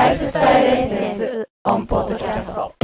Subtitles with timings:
[0.00, 2.74] Lifestyle Essence。on Podcast。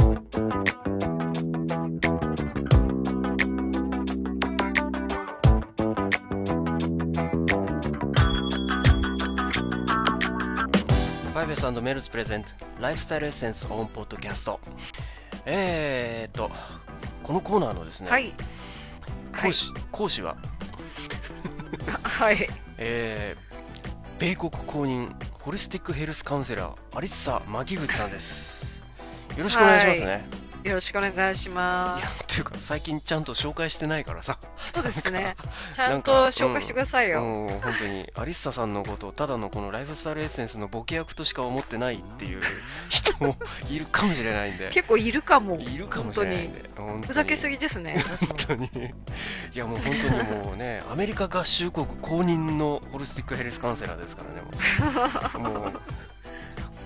[11.33, 12.49] バイベスメルズ present。
[12.79, 14.59] Lifestyle Essence on Podcast。
[15.47, 16.51] えーっと
[17.23, 18.31] このコーナーのですね、はい。
[19.41, 20.37] 講師講師は、
[22.03, 22.47] はい。
[22.77, 25.11] えー、米国公認
[25.47, 28.83] ホリスティックヘルスカウンセラーアリッサ・マギグチさんです。
[29.37, 30.25] よろしくお願いしますね、
[30.67, 32.23] よろしくお願いします。
[32.23, 34.37] っていうか最近ちゃんと紹介してないからさ
[34.73, 35.37] そうですね。
[35.73, 37.21] ちゃんと紹介してくださいよ。
[37.21, 42.41] もう本当にアリッサさんのことをただのこのライフスタイルエッセンスのボケ役としか思ってないっていう
[42.89, 43.37] 人も
[43.69, 45.55] いるかもしれないんで結構いるかも。
[45.55, 48.03] いるかもしれないんで本当にふざけすぎですね。
[48.27, 55.81] 本当にいやもう本当にもうねアメリカ合衆国公認のホルスティックヘルスカウンセラーですからねもう もう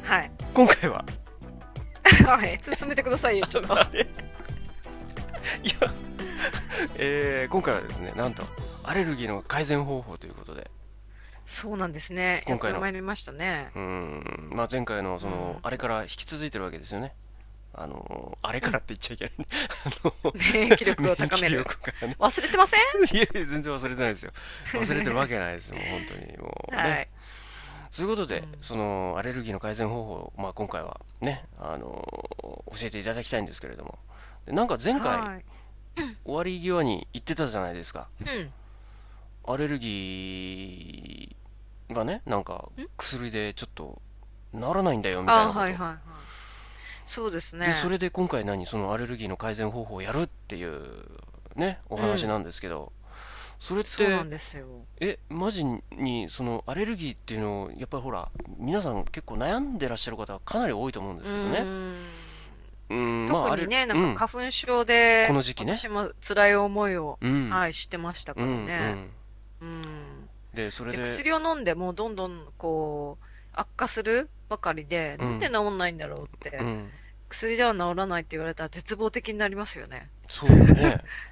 [0.03, 0.31] はい。
[0.53, 1.03] 今回は
[2.25, 2.59] はい。
[2.77, 3.73] 進めてくださいよ、ちょっと。
[3.73, 3.83] いや、
[6.95, 8.43] えー今回はですねなんと
[8.83, 10.69] アレルギーの改善方法ということで
[11.45, 12.43] そうなんですね。
[12.47, 13.71] や今回のってまいりましたね。
[13.75, 17.13] うーんまあ前回のその、うんあれから引き続いてるわけですよね
[17.73, 19.33] あのあれからって言っちゃいけない、
[19.85, 21.65] あの免疫力を高める。
[22.19, 23.17] 忘れてません？
[23.17, 24.31] いや全然忘れてないですよ
[24.73, 27.07] 忘れてるわけないですよもう本当にもうね、はい。
[27.91, 32.07] そういうことで、うんそのアレルギーの改善方法を、まあ、今回はね、あの
[32.71, 33.99] 教えていただきたいんですけれども
[34.45, 35.45] でなんか前回、はい。
[36.23, 38.51] 終わり際に言ってたじゃないですかうん。
[39.45, 44.01] アレルギーがねなんか薬でちょっと
[44.53, 45.97] 治らないんだよみたいなあ、こと、はいはいはい。
[47.03, 47.65] そうですね。
[47.65, 50.79] でそれで今回何そのアレルギーの改善方法をやるっていう
[51.55, 52.93] ねお話なんですけど、
[53.61, 54.65] それってそうなんですよ。
[54.99, 61.95] えマジにそのアレルギーっていうのをやっぱりほら皆さん結構悩んでらっしゃる方はかなり多いと思うんですけどねうーん
[62.89, 68.95] うんまあ特にね、あれなんか花粉症で、この時期ね私も辛い思いを、うん、はい、してましたからうんね。
[69.61, 69.67] うん。
[69.67, 69.85] うん、
[70.55, 76.89] でそれでで薬を飲んでもどんどんこう悪化するばかりで、うんなんで治んないんだろうって、うん、
[77.29, 80.09] 薬では治らないって言われたら絶望的になりますよね。
[80.27, 81.01] そうねうん。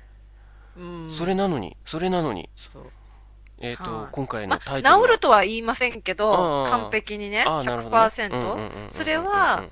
[1.10, 2.50] それなのにそれなのに。
[2.56, 2.92] そう。
[3.62, 4.08] えっ、と、はい。
[4.12, 5.08] 今回まのタイトルは。
[5.08, 8.02] 治るとは言いませんけあど、あ完璧にね、ああなるほどね。
[8.04, 9.66] 100%、うんうんうんうんうんそれは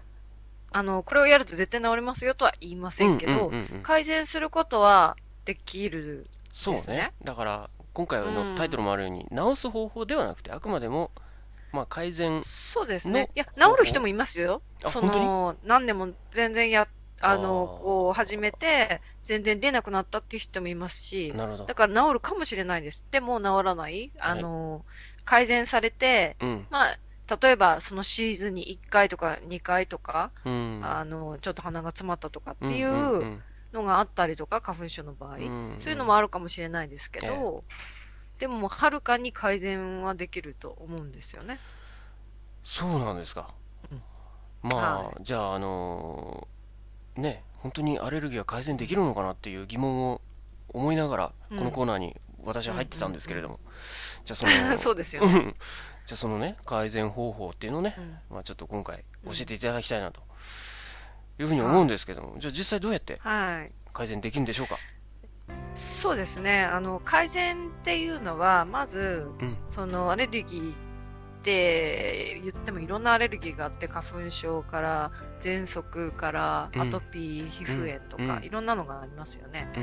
[0.72, 6.28] あの、これをやると絶対治りますよとは言いませんけど、うんうんうんうん改善することはできる。
[6.53, 6.78] そうね。
[6.79, 7.13] ですね。
[7.24, 8.34] だから今回うん。
[8.34, 11.12] のタイトルもあるように、治す方法ではなくてあくまでも
[11.72, 13.29] まあ改善そうですのね。
[13.35, 14.62] いや、治る人もいますよ。
[14.79, 16.88] その、何年も全然や、
[17.19, 21.66] あのこう、始めて、全然出なくなったっていう人もいますし、なるほど。
[21.66, 23.07] だから治るかもしれないです。
[23.11, 24.13] でも治らない。
[24.19, 24.85] あの、
[25.25, 26.66] 改善されて、うん。
[26.69, 27.00] まあ、
[27.41, 30.83] 例えばそのシーズンに1回とか2回とか、うん。
[30.83, 33.44] あの、ちょっと鼻が詰まったとかっていんんううん。
[33.73, 37.66] のがあったりとか、花粉症の場合、うんそういうのもあるかもしれないですけど、
[38.39, 41.61] でもはるかに改善はできると思うんですよね。
[42.63, 43.53] そうなんですか、
[43.91, 44.03] うん。
[44.61, 46.56] まあ、はじゃああのー
[47.17, 50.22] ね本当にアレルギーは改善できるのかなっていう疑問を
[50.69, 51.57] 思いながらうん。
[51.57, 53.59] このコーナーに私は入ってたんですけれども、
[54.23, 55.33] じゃあその そうですよね。
[55.33, 55.44] うん。
[56.06, 58.17] じゃあそのね改善方法っていうのをね、うん。
[58.29, 60.22] まあ、ちょっと今回教えていただきたいなと
[61.39, 63.72] いうふうに思うんですけども、じゃあ実際どうやってはい。
[63.94, 64.77] 改善できるんでしょうか？
[65.73, 66.63] そうですね。
[66.63, 69.57] あの、改善っていうのは、まず、うん。
[69.69, 70.75] そのアレルギーっ
[71.44, 76.81] て言ってもいろんなアレルギーがあって、花粉症から、喘息から、うん。
[76.81, 78.44] アトピー、皮膚炎とか、うん。
[78.44, 79.72] いろんなのがありますよね。
[79.75, 79.80] う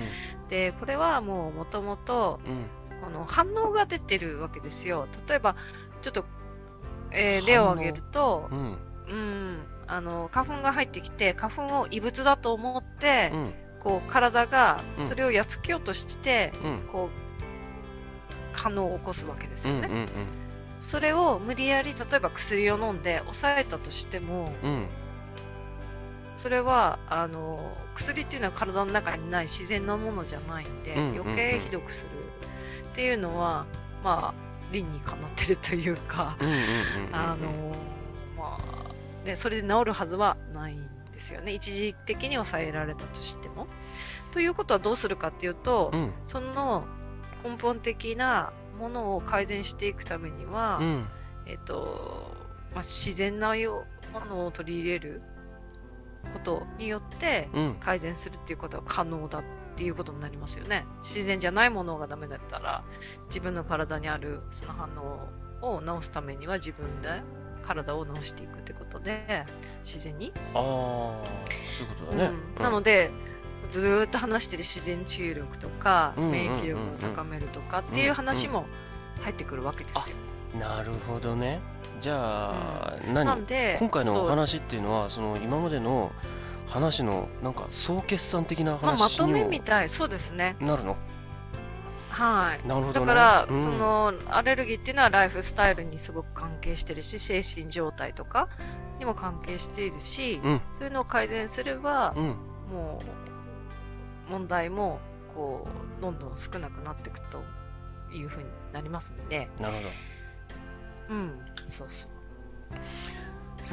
[0.46, 0.48] ん。
[0.48, 2.66] で、これはもう元々、うん。
[3.02, 5.06] この反応が出てるわけですよ。
[5.28, 5.56] 例えば、
[6.02, 6.24] ちょっと、
[7.12, 8.78] えー例を挙げるとう、ん。
[9.08, 13.52] うん、あの、花粉が入ってきて、花粉を異物だと思って、うん。
[13.80, 15.06] こう、体がうん。
[15.06, 16.88] それをやっつけようとして、うん。
[16.90, 17.24] こう、
[18.56, 19.88] 反応を起こすわけですよね。
[19.88, 20.08] うんうん
[20.80, 24.86] それを無理やり、例えば薬を飲んで抑えたとしても、うんうん
[26.36, 32.08] それは、あの、薬っていうのは体の中にない自然なものじゃないんで、余計ひどくする
[32.90, 33.66] っていうのは、
[34.02, 36.36] まあ、理にかなってるというか、
[37.12, 37.50] あの、
[38.36, 41.52] まあ、で、それで治るはずはないんですよね。
[41.52, 43.66] 一時的に抑えられたとしても。
[44.32, 46.84] ということはどうするかっていうと、うんその
[47.44, 51.06] 根本的なものを改善していくためには、うん
[51.46, 52.34] えっと、
[52.72, 55.22] まあ、自然なよものを取り入れる
[56.32, 59.42] ことによってうん改善するっていうことは可能だっ
[59.76, 60.86] ていうことになりますよね。
[61.02, 62.84] 自然じゃないものがダメだったら、
[63.26, 67.22] 自分の体にあるその反応を治すためには自分で
[67.62, 69.44] 体を治していくってことで、
[69.82, 70.32] 自然に。
[70.54, 70.62] ああ
[71.76, 73.10] そういうことだね、うんなので、
[73.68, 78.66] ずーっと話してる自然治癒力とか、うん免疫力を高めるとかっていう話も
[79.22, 80.16] 入ってくるわけですよ。
[80.58, 81.60] なるほどね。
[82.00, 83.24] じゃあ、何？
[83.24, 86.12] なんで、今回のお話っていうのはその今までの
[86.66, 90.56] 話のなんか総決算的なまあ、まとめみたい、そうですね。
[90.60, 90.96] なるの？
[92.10, 92.68] はい。
[92.68, 93.06] なるほどね。
[93.06, 93.62] だから、うん。
[93.62, 98.48] そのアレルギーっていうのはライフスタイルにすごく関係してるし精神状態とか
[98.98, 100.60] にも関係しているし、うん。
[100.72, 102.24] そういうのを改善すれば、うん。
[102.72, 103.00] も
[104.28, 105.00] う問題も
[105.34, 105.66] こ
[105.98, 107.42] うどんどん少なくなっていくと
[108.12, 109.82] いうふうになりますので、なるほ
[111.08, 112.10] うん、そうそう。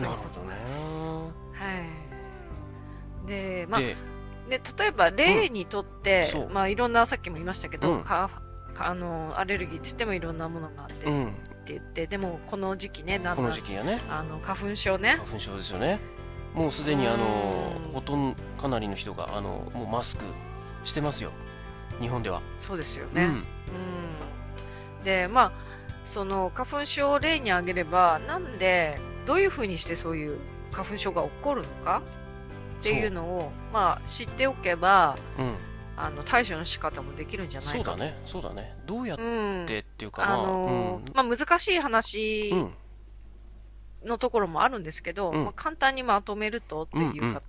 [0.02, 0.56] どなるほどね。
[1.54, 1.78] は
[3.26, 3.28] い。
[3.28, 3.96] で、まあ、で
[4.50, 6.50] で例えば例にとって、そう。
[6.50, 8.04] まあいろんなさっきも言いましたけど、うん。
[8.04, 8.30] か
[8.74, 11.28] かあのアレルギーって言ってもいろんなものがあって、うん。
[11.28, 11.30] っ
[11.64, 14.02] て言ってでもこの時期ねだんんの時期やね。
[14.10, 15.18] あの花粉症ね。
[15.18, 16.00] 花粉症ですよね。
[16.54, 17.92] もうすでにあのうん。
[17.94, 20.26] ほとんどかなりの人があのもうマスク
[20.84, 21.32] してますよ。
[22.00, 22.42] 日本では。
[22.60, 23.30] そうですよね、うん。
[23.30, 23.44] うん。
[25.04, 25.52] でまあ
[26.04, 30.40] その花粉症を例に挙げればなんでどういうふうにしてそういう
[30.72, 32.02] 花粉症が起こるのか？
[32.80, 35.56] っていうのをまあ知っておけばうん。
[35.98, 37.76] あの対処の仕方もできるんじゃないか。
[37.76, 38.18] そうだね。
[38.26, 38.76] そうだね。
[38.88, 39.66] どうやっうん。
[39.68, 42.60] てっていうかあまあのーまあ難しい話うん。
[42.60, 42.74] うん
[44.04, 45.44] のところもあるんですけど、うん。
[45.44, 47.44] まあ、簡単にまとめるとっていうか、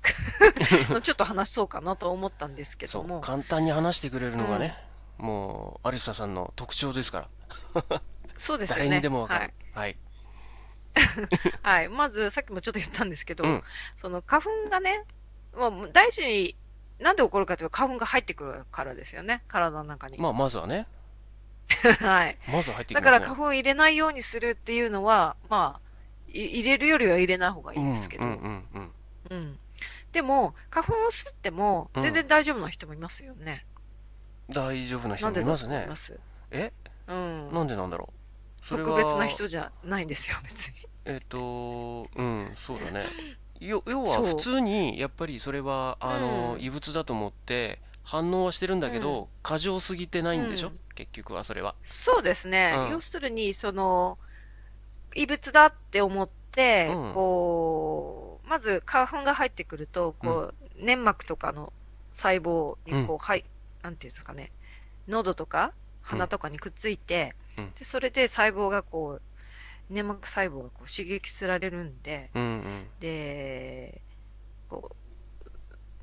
[1.02, 3.20] ちょっと話そうかなと思ったんですけども。
[3.20, 4.78] 簡単に話してくれるのがね、
[5.18, 7.28] もうアリサさんの特徴ですから
[8.36, 9.96] そうですよね誰にでもわかはいるはい、
[11.62, 11.88] はい。
[11.90, 13.62] まず、さっきもちょっと言ったんですけど、うん
[13.96, 15.04] その花粉がね、
[15.54, 16.56] まあ、大事に、
[16.98, 19.42] なんで起こるかというと花粉が入ってくるからですよね。
[19.48, 20.18] 体の中に。
[20.18, 20.86] まあまずはね
[22.00, 22.38] はい。
[22.48, 25.90] まずは入ってきますねだから花粉を入れないようにするっていうのは、まあ、
[26.28, 28.24] い入れるよりは入れない方がいいんですけど。
[28.24, 28.34] うんん。
[28.34, 28.92] ううんうん
[29.30, 29.58] うん
[30.12, 33.64] でも、花粉を吸っても、うん全然大丈夫な人もいますよね。
[34.48, 36.18] 大丈夫な人もいますね思います？
[36.50, 36.72] え？
[37.10, 37.52] うん。
[37.52, 38.08] なんでなんだろ
[38.62, 38.66] う。
[38.66, 38.88] それは。
[38.88, 40.88] 特別な人じゃないんですよ、別に。
[41.04, 43.06] えっ、とうんそうだね。
[43.60, 46.62] よ要は普通にやっぱりそれはあの、うん。
[46.62, 50.80] 異物だと思って反応はしてるんだけど、う過剰すぎてないんでしょ、うん。
[50.94, 51.74] 結局はそれは。
[51.82, 52.74] そうですね。
[52.76, 52.90] うん。
[52.90, 54.18] 要するに、その、
[55.14, 57.12] 異物だって思って、うん。
[57.12, 61.72] こう、まず花粉が入ってくると、こう、粘膜とかの
[62.12, 63.44] 細胞にこう、はい、
[63.82, 64.50] なんていうんですかね、
[65.06, 65.72] 喉とか
[66.10, 69.22] 鼻とかにくっついて、うんで、それで細胞がこう、
[69.92, 74.00] 粘膜細胞がこう刺激されるんで、うんうんで、
[74.68, 74.96] こう、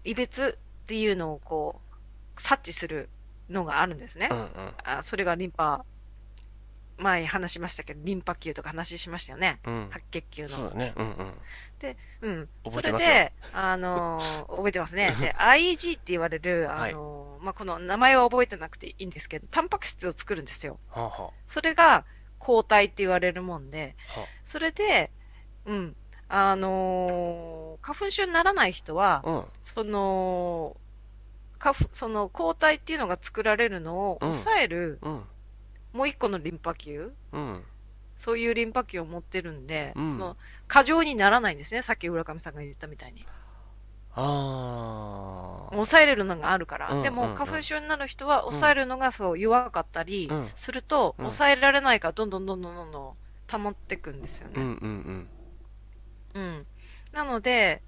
[0.03, 1.81] 異物っていうのをこ
[2.37, 3.09] う、察知する
[3.49, 4.29] のがあるんですね。
[4.31, 4.49] うんうん
[4.83, 5.83] あそれがリンパ、
[6.97, 9.59] 前話しましたけど、リンパ球とか話しましたよね。
[9.65, 10.49] うん白血球の。
[10.49, 11.33] そうだねうんうん
[12.21, 12.49] うん。
[12.65, 15.15] 覚それで、あのー覚えてますね。
[15.19, 20.79] で、 IEG って言われる、あはいのーまあ、この名前は覚えてなくていいんですけど、タンパク質を作るんですよ。
[20.89, 22.03] はあはそれが
[22.39, 25.11] 抗体って言われるもんで、あはそれで、
[25.65, 25.95] うん。
[26.27, 30.75] あのー花粉症にならない人は、あうんその、
[31.57, 35.23] 花粉その抗体っていうのが作られるのをうん抑える、うん
[35.93, 37.63] もう一個のリンパ球うん
[38.17, 40.35] そういうリンパ球を持ってるんで、うんその、
[40.67, 41.81] 過剰にならないんですね。
[41.81, 43.25] さっき浦上さんが言ったみたいに。
[44.17, 47.01] ああ抑えれるのがあるから。
[47.01, 47.31] でも、うんうん。
[47.31, 50.47] うん花粉症になる人は抑えるのがそう弱かったりうん。
[50.55, 51.25] すると、うん。
[51.25, 53.13] 抑えられないからどんどんどんどんどんどん
[53.47, 54.61] 溜まってくんですようんね。
[54.81, 55.27] うん
[56.35, 56.41] うん。
[56.41, 56.67] うん。
[57.13, 57.81] なので、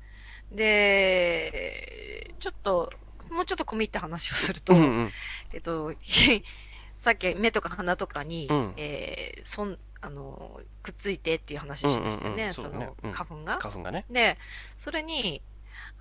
[0.52, 2.92] で、ちょっと、
[3.32, 5.12] もうちょっと込み入った話をすると、うんうん。
[5.54, 5.94] えっと、
[6.96, 8.74] さっき目とか鼻とかに、うん。
[8.78, 12.54] えーそん、あの、くっついてっていう話しましたよね、うんうんうん。
[12.54, 12.90] そのね。
[13.04, 13.12] うん。
[13.12, 13.58] 花粉が。
[13.60, 14.06] 花粉がね。
[14.10, 14.38] で、
[14.78, 15.42] それに、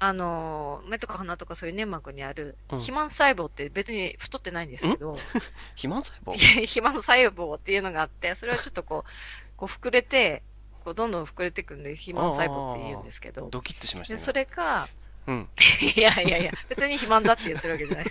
[0.00, 2.78] あの、目とか鼻とかそういう粘膜にあるうん。
[2.78, 5.19] 肥満細胞って別に太ってないんですけど、
[5.75, 6.33] 肥満細胞？
[6.38, 9.11] 肥満細胞っていうのがあって、それはちょっとこう、
[9.59, 10.45] こう膨れて、
[10.85, 14.88] こうどんどん膨れていくんで、肥満細胞って言うんですけど、ドキッとしましたでねそれが、
[15.26, 15.49] うん。
[15.97, 18.07] いやいやいや、別に肥満だって言ってるわけじゃない。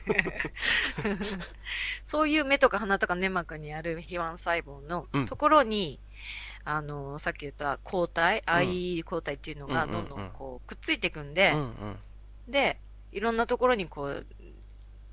[2.03, 5.25] そういう目とか鼻とか粘膜にある肥満細胞のうん。
[5.25, 5.99] ところに、
[6.69, 11.97] あの、さっき言った抗体、ん IE 抗体っていうのがどんどんこうくっついていくんで、うんうん
[12.49, 12.79] で、
[13.11, 14.25] いろんなところにこう、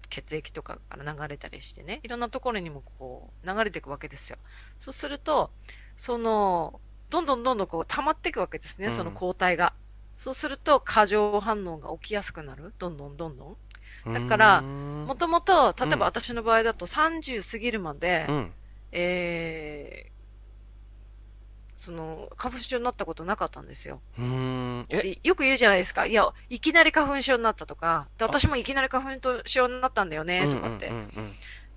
[0.08, 4.38] 血液とかから流れたりしてね、いろんなところにもこう、流れていくわけですよ。
[4.78, 5.50] そうすると、
[5.96, 6.80] その、
[7.10, 9.72] どんどんどんどんこう溜まっていくわけですね、うんその抗体が。
[10.16, 12.72] そうすると、過剰反応が起きやすくなる。
[12.78, 14.12] どんどんどんどん。
[14.12, 18.52] だからもともと、例えうんば私の場合だと30過ぎるまで、うん
[18.92, 20.13] えー、
[21.84, 24.00] その、花粉症になったことなかったんですよ。
[24.18, 24.86] うーん。
[24.88, 26.06] え、でよく言うじゃないですか。
[26.06, 30.92] いや、いきなり花粉症になったとか、で私もいきなり花粉症になったんだよね、とかって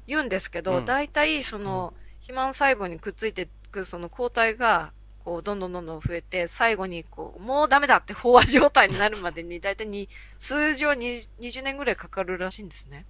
[0.07, 10.07] 言うんですけど、うん大体、その、肥満細胞にくっついてく、その抗体が、こう、どんどんどんどん増えて、最後に、こう、もうダメだって飽和状態になるまでに、大体に、
[10.39, 13.05] 通常に20年ぐらいかかるらしいんですね。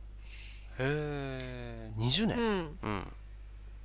[0.79, 2.37] へえ、20う年？
[2.37, 2.79] ん。
[2.83, 3.13] うん。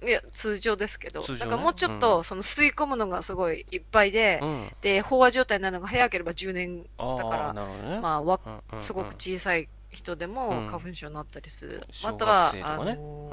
[0.05, 1.21] いや、通常ですけど。
[1.21, 1.27] ね。
[1.39, 2.25] だからもうちょっと、うん。
[2.25, 4.73] その吸い込むのがすごいいっぱいで、うん。
[4.81, 8.01] で、飽和状態になるのが早ければ10年、あだからね。
[8.01, 8.83] まあ、わうんうんうん。
[8.83, 10.67] すごく小さい人でもうん。
[10.67, 11.87] 花粉症になったりする。
[11.91, 13.33] 小または、ねあの、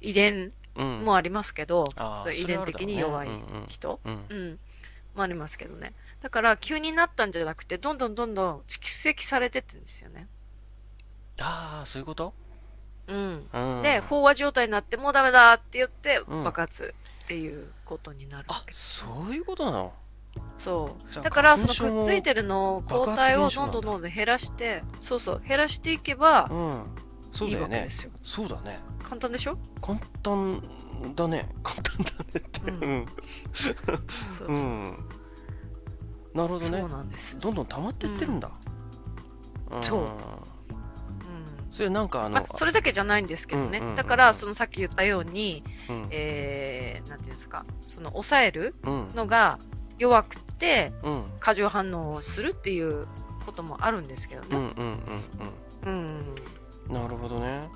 [0.00, 2.44] 遺伝もありますけど、それはあるだろうね。
[2.46, 3.28] 伝的に弱い
[3.68, 4.58] 人、うんうん、
[5.14, 5.94] もありますけどね。
[6.20, 10.28] だから、急になったんじゃなくて、どんどんどんどん蓄積されてってんですよね。
[11.38, 12.34] ああ、そういうこと？
[13.10, 13.48] うん。
[13.52, 13.82] うん。
[13.82, 18.98] で、飽和状態になって、もうダメだって言って、うん爆発っていうことになるわあけ、です。
[19.00, 19.92] そういうことなの？
[20.56, 21.22] そう。
[21.22, 26.84] だから、そのくっついてるのを、抗体をどんどんどんどん減らして、そうそう、減らしていけばうん。
[27.32, 27.86] そういいだよね。
[28.22, 28.80] そうだね。
[29.02, 29.56] 簡単でしょ？
[29.80, 30.62] 簡単
[31.14, 31.48] だね。
[31.62, 32.60] 簡単だねって。
[32.70, 33.06] うんうん。
[33.54, 33.76] そう
[34.30, 34.48] そう。
[34.48, 34.96] うん。
[36.34, 36.88] なるほどねそう。
[36.88, 37.38] なんです。
[37.38, 38.48] どんどん溜まってってるんだ。
[38.48, 38.52] ん
[39.80, 40.10] そううん。
[41.70, 43.66] それなんかあのまあ、、それだけじゃないんですけどね。
[43.66, 43.94] うんうんうんうん。
[43.96, 46.08] だから、そのさっき言ったように、うん。
[46.10, 49.06] えー、なんていうんですか、その抑えるうん。
[49.14, 49.58] のが
[49.98, 51.24] 弱くて、うん。
[51.38, 53.06] 過剰反応をするっていう
[53.46, 54.48] こともあるんですけどね。
[54.50, 54.72] うんうん
[55.86, 56.34] うんうん。
[56.88, 56.94] うん。
[56.94, 57.68] なるほどね。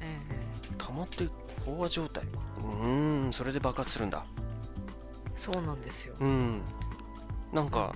[0.00, 0.18] え
[0.78, 1.24] 溜まって
[1.66, 2.24] 飽和状態。
[2.24, 4.22] うーんそれで爆発するんだ。
[4.22, 4.24] ー
[5.36, 6.14] そうなんですよ。
[6.20, 6.62] うん。
[7.52, 7.92] なんか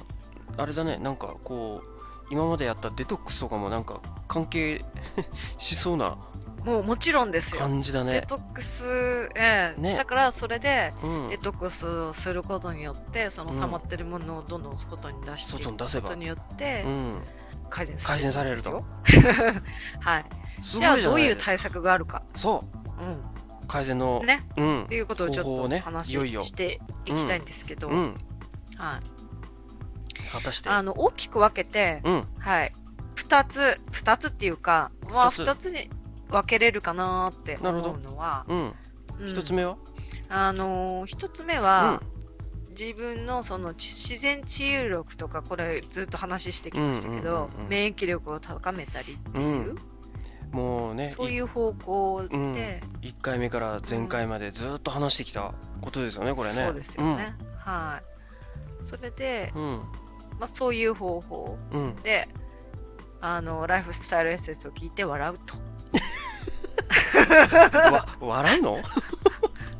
[0.56, 0.98] あれだね。
[0.98, 1.93] なんかこう
[2.30, 4.84] 今までやったデトックスとかもなんか関係
[5.58, 6.16] しそうな
[6.64, 7.60] もうもちろんですよ。
[7.60, 8.20] 感じだね。
[8.20, 9.80] デトックス、ええ。
[9.80, 9.96] ね。
[9.96, 11.28] だからそれで、うん。
[11.28, 16.02] デトックスをすることによって、そのうん溜まってるものをどんどん外に出していく外に出せば。
[16.04, 17.22] ことによってう、ん。
[17.68, 18.84] 改善さ改れる善されると。
[20.00, 20.24] はい。
[20.62, 22.22] じゃあどういう対策があるか。
[22.34, 22.64] そ
[22.98, 23.02] う。
[23.02, 23.22] うん。
[23.68, 24.40] 改善のね。
[24.56, 24.84] うん。
[24.84, 28.16] っていうことをちょっとね話していきたいんですけど、うん。
[28.78, 29.13] はい。
[30.34, 30.68] 果たして？
[30.68, 32.24] あの、大きく分けて、うん。
[32.38, 32.72] はい。
[33.14, 35.88] 二つ、二つっていうか、まあ二つ二つに
[36.28, 38.72] 分けれるかなって思うのは、うん。
[39.20, 39.28] うん。
[39.28, 39.76] 一つ目は？
[40.28, 42.02] あのー一つ目は、
[42.78, 49.78] 自分のそのち自然治癒力とか、これずっと話してきましたけど、うんうんうんうん免疫力を高めたりっていう、うん。
[50.50, 52.52] もうねそういう方向で、うん。
[52.52, 52.80] 1
[53.22, 56.54] 回目から前回までずっと話してきたことですよねこれね。
[56.54, 57.36] そうですよね。
[57.58, 58.00] は
[58.80, 58.84] い。
[58.84, 59.80] それで、うん
[60.38, 62.28] まあ、そういう方法うん、うん、で、
[63.20, 65.54] あの、ライフスタイルエッセンスを聞いて笑うと。
[67.92, 68.82] わ笑うの？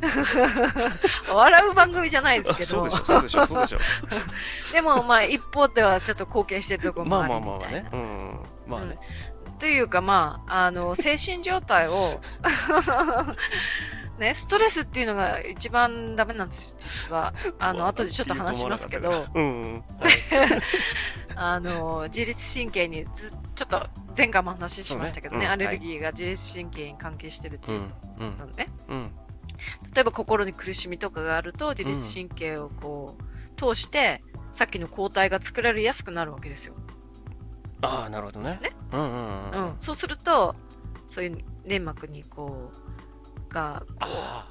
[1.35, 2.67] 笑う番組じゃないですけど。
[2.67, 3.79] そうでしょ、そうでしょそうでしょ。
[4.73, 7.99] でもまあ一方ではちょっと貢献してるところもまああるまあまあまあねみたいな。
[7.99, 8.99] うんまあね、
[9.59, 12.21] というかまあ、あの、精神状態を、
[14.19, 17.35] ね、ストレスっていうのが一番ダメなんですよ、実は。
[17.59, 19.85] あの、後でちょっと話しますけど、うんうん。
[21.35, 25.47] あの、自律神経にず、ちょっと前回も話しましたけどね、ね。
[25.47, 25.53] うん。
[25.53, 27.81] アレルギーが自律神経に関係してるってういう。
[27.81, 27.93] ん。
[28.19, 28.39] うん。
[28.39, 28.69] のね。
[28.89, 29.11] うん。
[29.95, 34.21] 例えば心に苦しみとかがあると、自律神経をこう、通して、
[34.53, 36.75] さっきの抗体が作られやすくなるわけですよ。
[37.83, 38.61] ああなるほどね。
[38.93, 39.65] うんうんううん。
[39.71, 39.75] ん。
[39.81, 40.55] そうすると、
[41.11, 42.84] そういう粘膜にこう、
[43.55, 44.49] が、こあ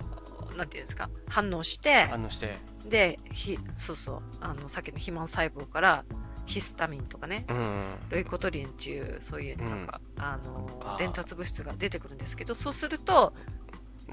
[0.54, 2.58] う、なんていうんですか、反応してあ、反応して。
[2.88, 6.06] で、ひ、そうそう、あの、さっきの肥満細胞から、
[6.46, 13.34] ヒスタミンとかね、うんロイコトリエンっていう、そういう、なんか、あのあー、伝達物質が出てくるんですけど、そうすると、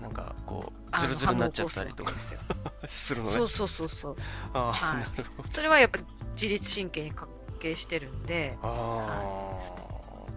[0.01, 2.15] なんかこうズルズルになっちゃったりとか。
[2.89, 3.37] するのね。
[3.37, 4.17] よそうそうそうそう。
[4.55, 5.05] ああ、はい。
[5.51, 5.99] それはやっぱ
[6.33, 7.29] 自律神経に関
[7.59, 9.50] 係してるんで、ああ、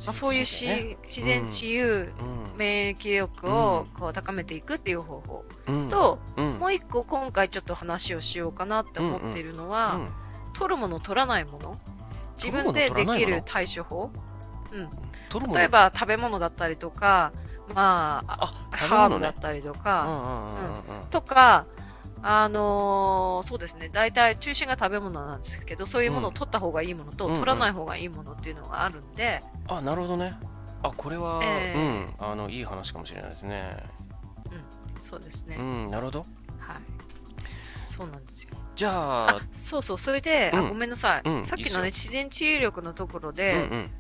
[0.06, 4.00] まあ、そういうし、ね自然治癒、うん免疫力をうん。
[4.00, 5.46] こう高めていくっていう方法。
[5.68, 5.90] うん。
[5.90, 6.52] と、うん。
[6.60, 10.10] もう一個今回ちょっと話をしようかなって思っているのは、うん
[10.56, 11.80] 取るもの取らないもの。
[12.36, 14.12] 自分でできる対処法。
[15.30, 15.60] 取るもの？
[15.60, 17.32] 例えば食べ物だったりとか
[17.74, 21.02] まあハーブだったりとうんか、うんうんうん。
[21.02, 21.08] うん。
[21.08, 21.66] とか
[22.26, 23.90] あのーそうですね。
[23.90, 27.38] 大体中心が食べ物なんですけどそういうものを取った方がいいものと、うんうん。
[27.38, 30.34] 取らない方がいいものっていうのがあるんで、あなるほどね。
[30.82, 31.74] あこれは、え
[32.20, 32.26] うん。
[32.26, 33.76] あのいい話かもしれないですね。
[35.02, 36.20] そうですね、うんなるほど。
[36.20, 36.28] はい
[37.86, 38.52] そうなんですよ。
[38.76, 39.98] じゃああそうそう。
[39.98, 40.60] それで、うん。
[40.60, 41.80] あごめんなさい、うんさっきいいっすよ。
[41.80, 43.92] のね自然治癒力のところうんで、うん。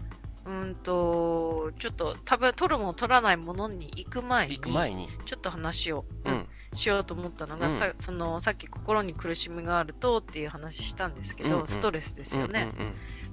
[0.45, 5.07] うんと、ちょっと食べ、取るもの取らないものに行く前に、行く前に。
[5.25, 6.33] ちょっと話を、うん。
[6.33, 7.77] うんしようと思ったのが、うん。
[7.77, 11.67] さそのさっき心に苦しみがあるとっていう話したんですけど、うんうん。
[11.67, 12.69] ストレスですよね。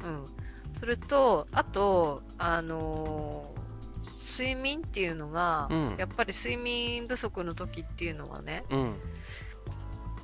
[0.04, 0.24] うんうんうん、
[0.78, 3.60] それと、あと、あのー
[4.30, 5.96] 睡眠っていうのが、うん。
[5.98, 8.64] やっぱり睡眠不足の時っていうのはね、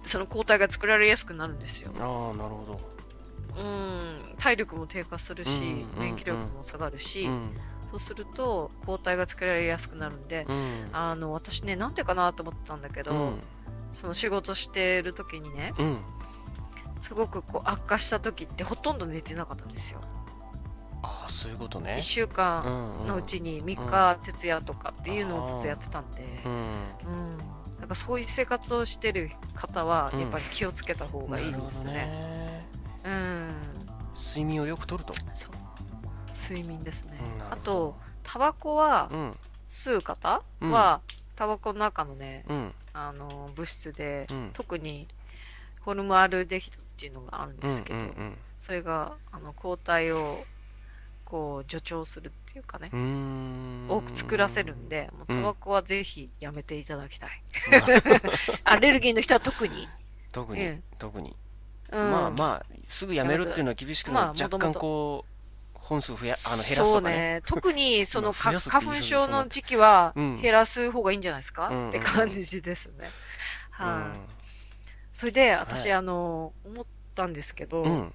[0.04, 1.90] その抗体が作られやすくなるんですよ。
[1.98, 2.80] ああなるほど。
[3.58, 5.50] うん、体力も低下するし、
[5.98, 7.50] 免疫力も下がるし、うん
[7.96, 10.88] そうすると抗体が作られやすくなるんで、うん。
[10.92, 13.38] あの、私ね、なんてかなと思ったんだけど、うん。
[13.90, 15.98] その仕事してる時にね、うん。
[17.00, 20.00] すごくこう悪化した時ってほとんど寝てなかったんですよ。
[21.02, 21.94] ああそういうことね。
[21.98, 22.64] 1週間
[23.00, 23.06] んん。
[23.06, 26.52] のうちに3日徹夜とかっていうのをずっとやってたんで、うん。
[26.52, 27.38] うん。
[27.78, 30.20] なんかそういう生活をしてる方は、うん。
[30.20, 31.92] やっぱり気をつけた方がいいですね。
[31.94, 32.68] ね。
[33.06, 33.48] うん。
[34.18, 35.14] 睡眠をよくとると。
[35.32, 35.65] そう。
[36.36, 37.18] 睡眠ですね。
[37.50, 39.36] あと、タバコはうん。
[39.68, 40.70] 吸う方うん。
[40.70, 41.00] は、
[41.34, 42.74] タバコの中のね、うん。
[42.92, 44.50] あの、物質で、うん。
[44.52, 45.08] 特に
[45.80, 50.44] ホルムアルデヒドっていうのがあるんうんですけど、うんそれが、あの、抗体を、
[51.24, 53.86] こう、助長するっていうかねう、ん。
[53.88, 55.36] 多く作らせるんで、もううん。
[55.36, 57.42] タバコはぜひやめていただきたい。
[58.64, 59.88] アレルギーの人は特に。
[60.32, 61.36] 特にええ特に。
[61.92, 65.35] うん、まあまあすぐやめるっていうのは厳しくまあなる若干こう
[65.86, 67.16] 本数増やあの減らすそうとかね。
[67.16, 67.42] ね。
[67.46, 70.40] 特に、 その、花粉症の時期はうん。
[70.40, 73.10] 減らす方がいいんじゃないですか、うんって感じですね。
[73.70, 74.28] はい、うん。
[75.12, 75.98] それで、私、はい。
[75.98, 78.14] あの、思ったんですけど、うん。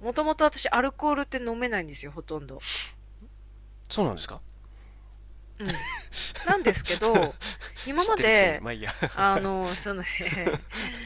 [0.00, 2.60] もともと私、アルコールって飲めないんですよ、ほとんど。
[3.88, 4.40] そうなんですか？
[5.58, 5.68] うん。
[6.46, 7.34] なんですけど、
[7.86, 8.92] 今まで、まあいいや。
[9.16, 10.08] あの、そのね、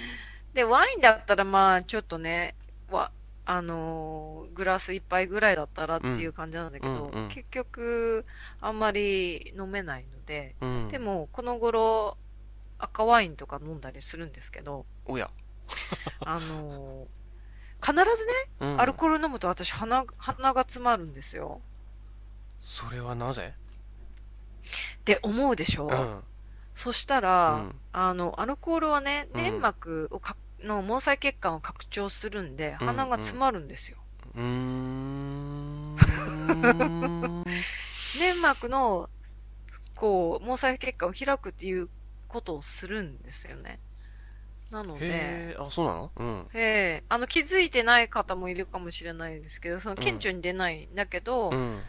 [0.54, 2.54] で、ワインだったら、まあ、ちょっとね、
[2.90, 3.10] わ、
[3.48, 7.28] あの、グラス一杯ぐらいだったらっていう感じなんだけど、うんうんうん。
[7.28, 8.26] 結局、
[8.60, 10.88] あんまり飲めないので、うん。
[10.88, 12.18] でも、この頃、
[12.78, 15.30] 赤ワインとか飲んだりするんですけど、おや。
[16.26, 17.06] あの、
[17.80, 18.80] 必ずね、うん。
[18.80, 21.60] アルコール飲むと私鼻、鼻が詰まるんですよ。
[22.60, 23.54] それはなぜ？
[24.96, 26.24] って思うでしょ、うん。
[26.74, 27.80] そしたら、うん。
[27.92, 33.98] あの、アルコールはね、うん粘膜をかの毛細血管を拡張するんで、うん鼻が詰まるんですよ。
[34.34, 35.96] うーん。
[38.18, 39.08] 粘膜の、
[39.94, 41.88] こう、毛細血管を開くっていう
[42.28, 43.80] ことをするんですよね。
[44.70, 46.10] なので、あそうなの？
[46.16, 46.46] うん。
[46.54, 51.82] ええあの、気づいてない方もいるかもしれないですけど、その、顕著に出ないんだけど、うん。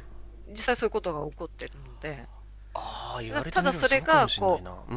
[0.49, 2.25] 実際そういうことが起こってるので、
[2.73, 4.71] ああ言われてみただそれがそうかもしれないな。
[4.89, 4.95] う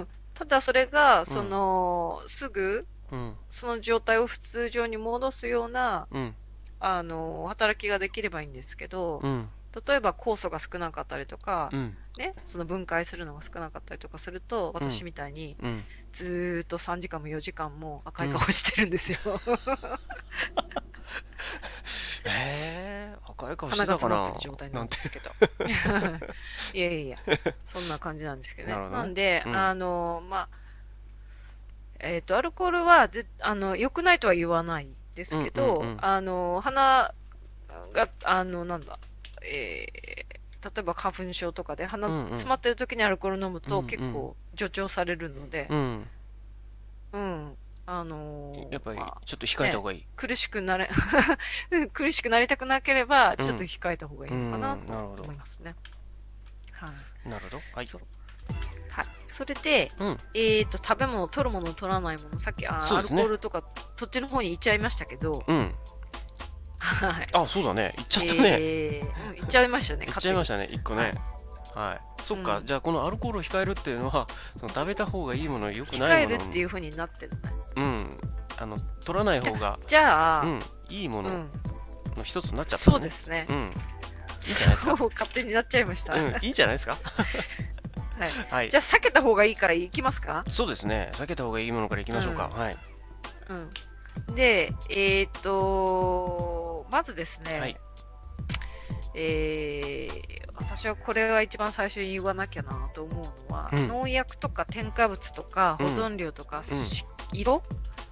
[0.00, 3.36] んただそれが、その、すぐ、うん。
[3.48, 6.36] その状態を普通上に戻すような、うん。
[6.78, 9.48] あの、働きができればいいんですけど、うん。
[9.88, 11.98] 例えば酵素が少なかったりとか、うん。
[12.16, 15.84] ね、その分解するのが少なかったりとかすると、私みたいに、うん。
[16.12, 19.18] ずーっと3時間も4時間も赤い顔してるんですよ。
[22.28, 25.30] ええ赤い顔して鼻がたかな詰まってる状態なんですけど。
[26.72, 27.18] いや いやいや、
[27.64, 28.74] そんな感じなんですけどね。
[28.74, 29.02] なるほどね。
[29.02, 29.56] なんで、うん。
[29.56, 30.48] あの、まあ、
[32.00, 36.04] えっ、と、アルコールはぜ、あの、良くないとは言わないですけど、うんうんうん。
[36.04, 37.12] あの、鼻
[37.92, 38.98] が、あの、なんだ、
[39.42, 42.28] えー例えば花粉症とかで鼻うんうん。
[42.30, 43.86] 詰まってる時にアルコール飲むとうんうん。
[43.86, 46.08] 結構助長されるので、うん。
[47.12, 47.56] うん、
[47.90, 50.04] あのーやっぱりまあちょっと控えた方がいい。
[50.14, 50.90] 苦しくなれ、
[51.94, 55.74] 苦しくなりたくなければ、ちょっと控えた方がいいのかなと思いますね。
[56.72, 56.92] は
[57.24, 57.28] い。
[57.30, 57.56] なるほど。
[57.74, 57.86] はい。
[58.90, 59.06] はい。
[59.26, 60.18] それで、うん。
[60.34, 63.64] えっ、と、食べ物、取るもの、取らないもの、さっき、あアルコールとか、
[63.96, 65.74] そっちの方に行っちゃいましたけど、うん。
[66.78, 67.26] はい。
[67.32, 67.94] あそうだね。
[67.96, 68.56] 言っちゃったね。
[68.60, 71.14] えーうん行っちゃいましたね、 言っちゃいまししたね一個ね。
[71.74, 72.22] はい。
[72.22, 72.58] そっか。
[72.58, 72.66] うん。
[72.66, 74.26] じゃあこのアルコールを控えるっていうのは
[74.60, 76.38] その食べた方がいいもの良く控えないもの。
[76.38, 77.57] るっていう風になってるね。
[77.78, 78.20] うん。
[78.60, 81.50] あの取らない方が じゃあ、うんいいものうん。
[82.16, 83.46] の一つになっちゃったそうねですね。
[83.48, 83.56] うん。
[83.66, 84.96] いいじゃないですか。
[84.96, 86.14] そう、勝手になっちゃいました。
[86.14, 86.96] うんいいじゃないですか。
[88.18, 88.30] はい。
[88.50, 88.70] はい。
[88.70, 90.44] じゃあ、避けた方がいいから行きますか？
[90.48, 91.10] そうですね。
[91.14, 92.50] 避けた方がいいものからいきましょうか。
[92.52, 92.60] うん。
[92.60, 92.76] はい。
[93.50, 94.34] うん。
[94.34, 97.76] で、えっ、と、まずですね、はい。
[99.14, 103.86] えー私はこれは一番最初に言わなきゃなと思うのは、うん。
[103.88, 107.62] 農薬とか添加物とか保うん存料とか、し色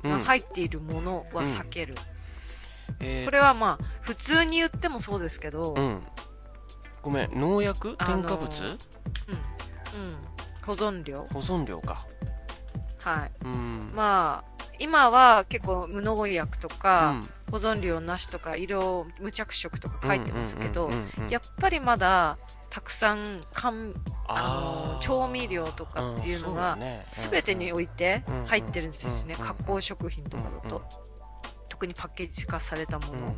[0.04, 0.10] うん。
[0.10, 1.94] が入っているものは避ける。
[3.00, 3.24] えー。
[3.24, 6.02] これはまあ、普通に言ってもそうですけど、うん、うん
[7.02, 7.94] ごめん農薬？
[7.98, 8.64] あのー添加物？
[8.64, 8.76] うん、
[10.64, 11.26] 保存料。
[11.32, 12.04] 保存料か。
[12.98, 13.32] はい。
[13.44, 13.92] うん。
[13.94, 22.36] まあ、今は結構無農薬とか、保存料なしとか色無着色とか書いてますけどうんうんうんうんやっぱりまだ
[22.70, 23.92] たくさん甘
[24.28, 24.98] あのー。
[24.98, 28.46] 調味料とかっていうのが全てにおいてうんうん。
[28.46, 29.34] 入ってるんですね。
[29.34, 30.82] うんうん加工食品とかだうんうんと
[31.68, 33.20] 特にパッケージ化されたもうん。
[33.20, 33.36] の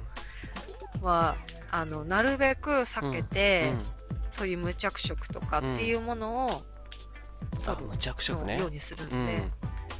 [1.03, 1.37] は
[1.71, 3.83] あのなるべく避けてうん
[4.31, 8.59] そういう無着色とかっていうものをあ取る無着色ね。
[8.59, 9.25] ようにするんで、うん。
[9.27, 9.49] え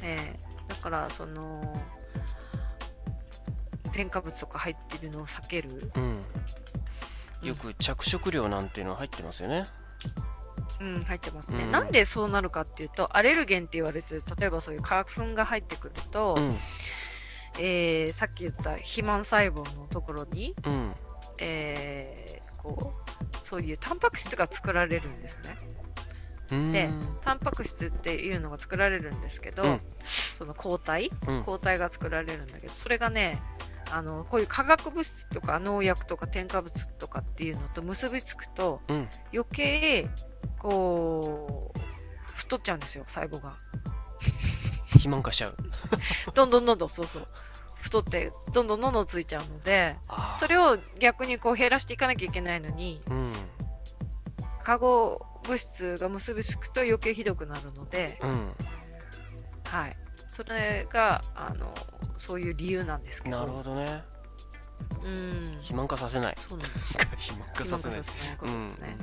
[0.01, 1.75] えだからその
[3.91, 6.23] 添加物とか入ってるのを避ける、うん。
[7.41, 9.65] よく着色料なんていうの入ってますよね。
[10.79, 11.71] うん、入ってますね、うん。
[11.71, 16.55] なんでそうなるかっていうとアレルゲンって言われてる例えばそういう花粉が入ってくると、うん。
[17.59, 20.93] えーさっき言った肥満細胞のところに、うん。
[21.39, 25.57] えーこうそういうタンパク質が作られるんですね。
[25.83, 25.88] うん
[26.49, 26.89] で
[27.23, 29.79] タンパク質っていうのが作られるんですけど、うん。
[30.33, 31.11] その抗体？
[31.27, 31.43] うん。
[31.43, 33.39] 抗体が作られるんだけどそれがね
[33.91, 39.09] あのこういう化学物質とか農薬とか添加物とかっていうのと結びつくとうん。
[39.33, 40.09] 余計
[40.57, 41.79] こう
[42.35, 43.57] 太っちゃうんですよ細胞が。
[44.87, 45.55] 肥満化しちゃう。
[46.33, 47.27] どんどんどんどんそうそう。
[47.81, 49.95] 太ってどんどんどんどんついちゃうので
[50.37, 53.33] それを逆にこう減らしていかなきゃいけないのにうん。
[54.63, 58.51] 化合物質が結びつくと余計ひどくなるので、うん
[59.65, 61.73] はい、それがあの
[62.17, 63.39] そういう理由なんですけど。
[63.39, 64.03] なるほどね。
[65.03, 65.51] うん。
[65.57, 66.35] 肥満化させない。
[66.37, 66.93] そうなんです。
[66.97, 67.99] よ肥満化させない
[68.37, 68.97] ことですね、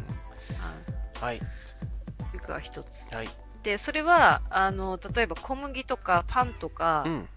[1.21, 1.41] はい、はい。
[2.31, 3.13] というか一つ。
[3.15, 3.29] はい。
[3.63, 7.29] でそれはあの例えば小麦とかパンとか、うん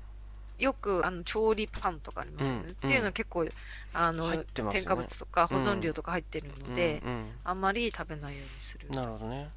[0.60, 3.48] よくあの調理パンとかありますよね、うんっていうのは結構
[3.94, 4.44] あの、ね。
[4.72, 8.88] 添加物とか保存料とか入ってるので、うんあんまり食べないようにする。
[8.90, 9.50] うんなるほどね。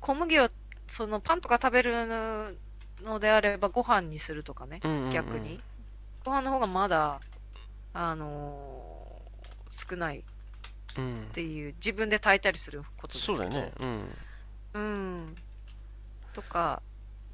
[0.00, 0.50] 小麦は
[0.86, 2.56] そのパンとか食べる
[3.02, 5.60] のであればご飯にするとかね、うんうんうん逆に。
[6.24, 7.20] ご飯の方がまだ
[7.92, 10.20] あのー少ない。
[10.20, 10.22] っ
[10.98, 11.28] うん。
[11.32, 13.38] ていう自分で炊いたりすることですけど。
[13.38, 13.72] そうだよね。
[13.80, 14.16] うん。
[14.74, 15.36] うん。
[16.32, 16.82] とか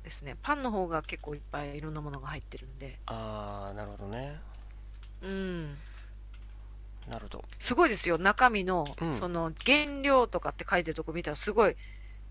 [0.03, 0.37] ですね。
[0.43, 2.99] パンの方が結構いっぱいいろんなものが入ってるんで。
[3.07, 4.41] ああなるほどね。
[5.23, 5.77] うん。
[7.09, 7.45] なるほど。
[7.59, 8.19] すごいですよ。
[8.19, 9.13] 中身の、うん。
[9.13, 11.77] その原料とかって書いてるとこ見たらすごい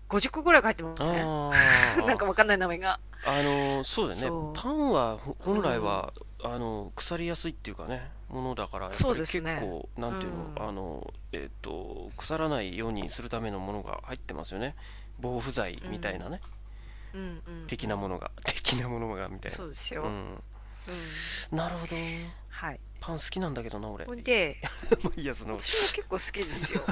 [0.08, 1.24] 50個ぐらい書いてますね。
[2.06, 3.00] なんかわかんない名前が。
[3.24, 4.60] あのーそうだよね。
[4.60, 6.12] パンはほ本来は、
[6.44, 8.10] あの腐りやすいっていうかね。
[8.28, 9.60] ものだからやっぱそうり結ですね。
[9.60, 10.68] 構、なんていうの、うん。
[10.68, 14.74] あのえっ、と腐らないようにするためのものが入ってますよね。
[15.20, 16.61] 防腐剤みたいなね、うん
[17.14, 19.56] うん的なものが 的なものがみたいな。
[19.56, 20.34] そうですよ、ううん。
[20.34, 20.42] ん、
[21.50, 21.96] なるほど。
[22.48, 22.80] はい。
[23.00, 24.04] パン好きなんだけどな俺。
[24.04, 24.60] ほんで。
[25.02, 25.58] まあいいやその。
[25.58, 26.82] 私も結構好きですよ。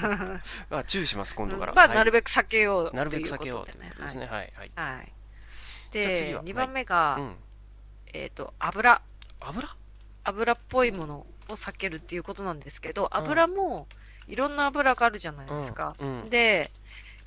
[0.70, 1.96] あ注意します今度から、まあ、はい。
[1.96, 4.26] なるべく避けようなるべく避けようでねことですね。
[4.26, 4.52] はい。
[4.74, 5.12] はい、
[5.92, 6.42] では。
[6.42, 7.36] 2番目が、うん。
[8.12, 9.00] えっ、と油。
[9.40, 9.68] 油？
[10.24, 13.86] 油っぽいものを避けるっていうことなんですけど油も
[14.26, 16.22] いろんな油があるじゃないですか、うん。
[16.22, 16.30] うん。
[16.30, 16.70] で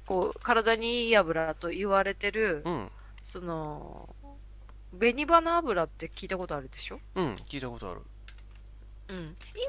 [0.07, 2.91] こう体にいい油と言われてる、うん。
[3.21, 4.15] その
[4.97, 6.99] 紅花油って聞いたことあるでしょ？
[7.15, 8.01] うん聞いたことある。
[9.09, 9.15] うん。
[9.17, 9.19] い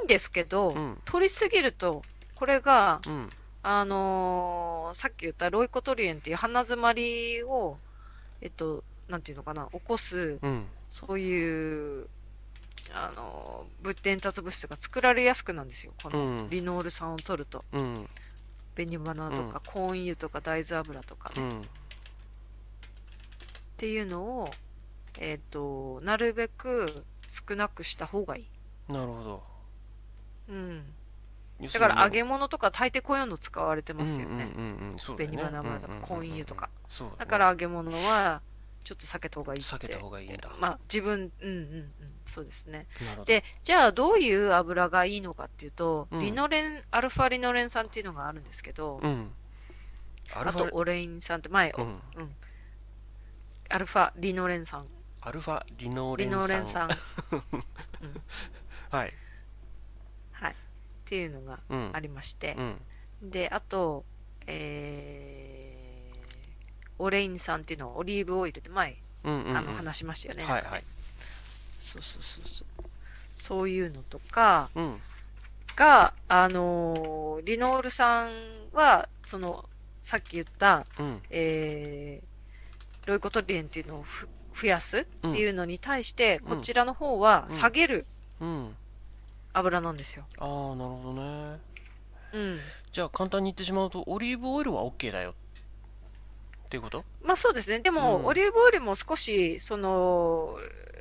[0.02, 0.98] いんですけど、うん。
[1.04, 2.02] 取りすぎると
[2.36, 3.30] これがうん。
[3.64, 7.76] あのーさっき言ったロイコトリエンっていう鼻詰まりを
[8.40, 10.66] えっとなんていうのかな起こすうん。
[10.88, 12.06] そういう
[12.94, 15.92] あのー物伝達物質が作られやすくなんですよ。
[16.00, 16.50] こうのん。
[16.50, 17.64] リノール酸を取ると。
[17.72, 18.08] うん
[18.86, 21.68] 紅花とか、コーン油とか大豆油とかね、っうん。
[23.76, 24.50] ていうのを
[25.20, 29.42] えっ、となるべく少なくした方がいい、なるほど。
[30.48, 30.82] うん、
[31.60, 34.48] だから揚げ物とか大抵こういうの使われてますよね、
[34.96, 36.70] 紅花油とかうんうんうんうんコーン油とか。
[37.18, 38.40] だから揚げ物は
[38.88, 39.68] ちょっと避けた方がいいって。
[39.68, 40.48] 避けた方がいいんだ。
[40.58, 41.92] まあ自分うんうんうん。
[42.24, 42.86] そうですね。
[43.02, 43.24] なるほど。
[43.26, 46.20] でじゃあどういう油がいいのかっていうと、うん。
[46.20, 49.30] リノレンアルファリノレン酸っていうのがあるんですけど、うん。
[50.32, 51.84] あとオレイン酸って前、うん。
[51.84, 51.88] う
[52.22, 52.36] ん。
[53.68, 54.86] アルファリノレン酸。
[55.20, 56.40] アルファリノーレリン酸。
[56.40, 56.88] ノレン酸。
[58.88, 59.12] はい。
[60.32, 60.52] はい。
[60.52, 60.54] っ
[61.04, 61.90] ていうのがうん。
[61.92, 62.56] ありまして。
[63.22, 63.30] う、ん。
[63.30, 64.06] であと
[64.46, 65.57] えー、
[66.98, 69.56] オレイン酸っていうのはオリーブオイルで前、うんうんうん。
[69.56, 70.84] あの話しましたよね、はいはい。
[71.78, 72.84] そうそうそうそう。
[73.34, 75.00] そういうのとかうん。
[75.76, 78.30] があのーリノール酸
[78.72, 79.64] はその
[80.02, 81.22] さっき言ったうん。
[81.30, 82.28] えー
[83.06, 86.56] ロイコトリエンっていうのをふ増やすっていうのに対して、うん。
[86.56, 87.56] こちらの方はうん。
[87.56, 88.04] 下げる
[88.40, 88.76] うん。
[89.54, 90.24] 油なんですよ。
[90.38, 91.60] ああなるほどね。
[92.32, 92.60] うん。
[92.92, 95.34] じゃあ簡単に言ってしまうとオリーブオイルは OK だよっ
[96.68, 97.04] ていうこと？
[97.22, 97.80] まあそうですね。
[97.80, 100.56] でも、うんオリーブオイルも少し、その、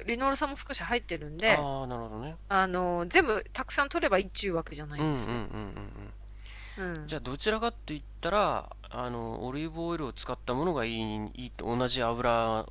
[0.05, 5.33] リノール酸も少し入ってるんで、ああなるほどねあの、全部たくさん取ればいいっちゅうわけじゃないうんうんうんんですね。
[5.33, 11.01] うんうんうんじゃあどちらかって言ったらあのオリーブオイルを使ったものがいい
[11.33, 12.67] いいと同じ油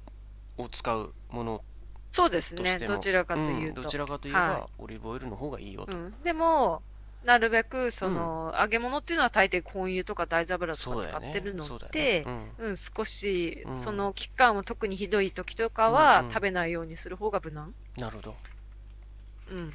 [0.59, 1.64] を使うもの
[2.12, 2.62] そうですね。
[2.62, 3.80] としてのどちらかというと。
[3.80, 6.14] んどちらかといえば、はオリーブオイルの方がいいよと、うん。
[6.22, 6.82] でも、
[7.27, 17.75] なるべく、その、揚げ物っていうのは大抵根油とか大豆油とか使ってるので、ねうん、少し、うんその期間を特にひどい時とかうんはうん食べないようにする方が無難。
[17.97, 18.35] うん、なるほど
[19.51, 19.73] うん。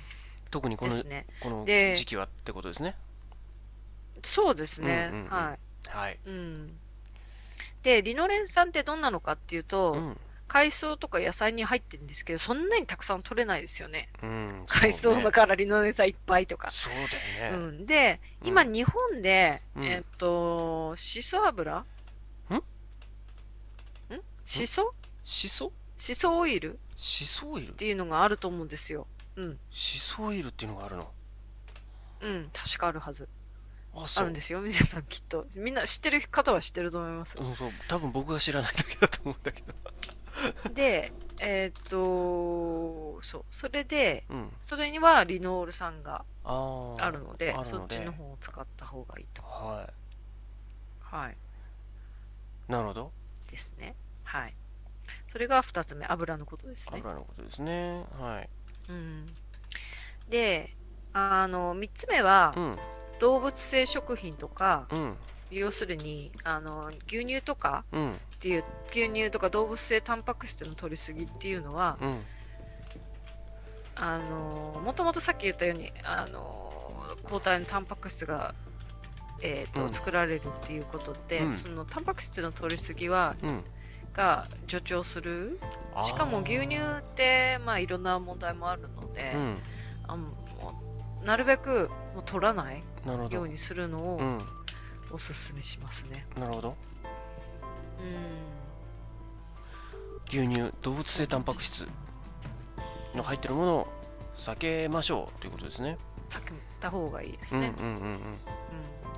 [0.50, 1.26] 特にこのね。
[1.42, 2.96] こので時期はってことですね
[4.24, 5.10] そうですね。
[5.12, 5.90] うんうんうんはい。
[5.90, 6.78] はい、うん。
[7.84, 10.18] で、リノレン酸ってどんなのかっていうと、うん
[10.52, 14.10] 海藻とか野菜に入ってるんですけど、そんなにたくさん取れないですよね。
[14.22, 16.72] うん、海藻そうねだからリノレン酸いっぱいとか。
[16.72, 16.94] そう
[17.40, 17.86] だよね、うん。
[17.86, 21.78] で、今うん日本で、うんえっと、しそ油？
[21.78, 21.84] ん？
[22.54, 22.62] ん？
[24.44, 26.74] しそしそしそオイル？
[26.74, 27.74] っしそオイル？
[27.74, 29.08] ていうのがあると思うんですよ。
[29.38, 29.58] うん。
[29.70, 31.10] しそオイルっていうのがあるの？
[32.24, 32.50] うん。
[32.52, 33.30] 確かあるはず。
[33.96, 34.60] ああるんですよ。
[34.60, 35.46] 皆さんきっと。
[35.56, 37.38] みんな知ってる方は知ってると思います。
[37.40, 39.74] うん、そう多分僕が知らないだけだと思うんだけど
[40.74, 43.46] で、えっと、そう。
[43.52, 49.41] それで、うんそれにはリノール酸があるので、そっちでの方を使った方がいいと。
[49.41, 49.89] は
[51.02, 51.34] はい。
[52.70, 53.12] いなるほど
[53.50, 53.96] ですね。
[54.24, 54.54] はい。
[55.28, 57.00] それが二つ目、油のことですね。
[57.00, 58.50] 油のことですねはい
[58.89, 59.26] うん。
[60.30, 60.70] で、
[61.13, 62.78] あの、三つ目は、うん
[63.20, 65.17] 動物性食品とか、うん
[65.52, 72.19] 要するに、あの、牛乳とかうんっていう、牛乳とか動物性タンパク質の取りすぎっていうのは、うん。
[73.95, 76.73] あの、もともとさっき言ったように、あの、
[77.23, 78.56] 抗体のタンパク質が、
[79.43, 79.93] えっ、と、うん。
[79.93, 81.54] 作られるっていうことで、うん。
[81.54, 83.63] そのタンパク質の取りすぎは、うん。
[84.12, 85.60] が助長する。
[86.01, 89.58] しかも牛乳って、まあ、いろんな問題もあるので、うん。
[90.08, 90.30] あも
[91.21, 92.82] うなるべくもう取らない
[93.30, 94.41] ようにするのをうん。
[95.12, 96.25] おすすめしますね。
[96.36, 96.69] なるほど。
[96.69, 96.90] うん
[100.32, 101.86] 牛乳動物性タンパク質
[103.16, 103.88] の入ってるものを
[104.38, 105.98] 避けましょうということですね。
[106.30, 107.74] 避けた方がいいですうんね。
[107.78, 108.04] うんうんうん。
[108.04, 108.16] うん。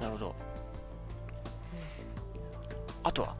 [0.02, 0.36] なるほど。
[3.04, 3.36] あとは？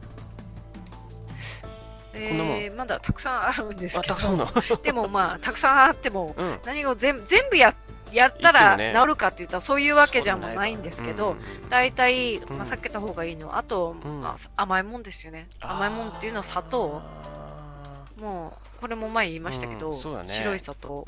[2.16, 4.14] えーまだたくさんあるんですけど。
[4.84, 6.58] でもまあたくさんあってもうん。
[6.64, 7.74] 何を全全部や
[8.14, 11.36] やったら治るかって言ったらそういうわけじゃもないんですけど、うん。
[11.38, 12.56] うん大体、うん。
[12.58, 14.20] まあ、避けた方がいいのはあと、うん。
[14.20, 15.48] まあ甘いもんですよね。
[15.60, 17.02] 甘いもんっていうのは砂糖。
[17.02, 19.92] あもうこれも前言いましたけど、
[20.24, 21.06] 白い砂糖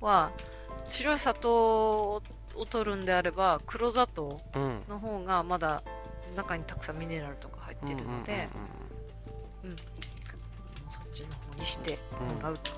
[0.00, 0.30] は
[0.86, 2.22] 白い砂糖を
[2.68, 4.82] 取るんであれば黒砂糖うん。
[4.88, 5.82] の方がまだ
[6.36, 8.48] 中にたくさんミネラルとか入ってるので、
[10.88, 11.98] そっちの方にして
[12.34, 12.72] もらうと、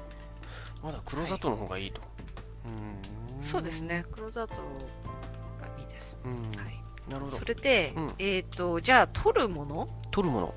[0.82, 2.00] まだ黒砂糖の方がいいと。
[2.64, 4.04] うんそうですね。
[4.12, 4.60] 黒砂糖が
[5.78, 6.30] いいです、うん。
[6.60, 7.36] はい、なるほど。
[7.36, 8.14] それで、うん。
[8.18, 10.54] えっ、とじゃあ取るもの、取るもの。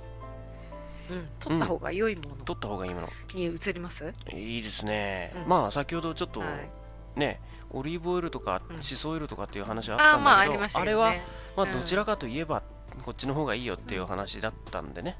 [1.09, 2.35] うん、取った方が良いもの。
[2.45, 3.09] 取った方がいいもの。
[3.33, 5.33] に移ります、いいですね。
[5.35, 5.49] うん。
[5.49, 8.81] まあ先ほどちょっとはい、ねオリーブオイルとかうん。
[8.81, 11.21] シソオイルとかっていう話あったんだけどりましたけど、あれは
[11.57, 12.63] まあどちらかといえば
[13.03, 15.17] こっちの方がいいよっていう話だったんでね。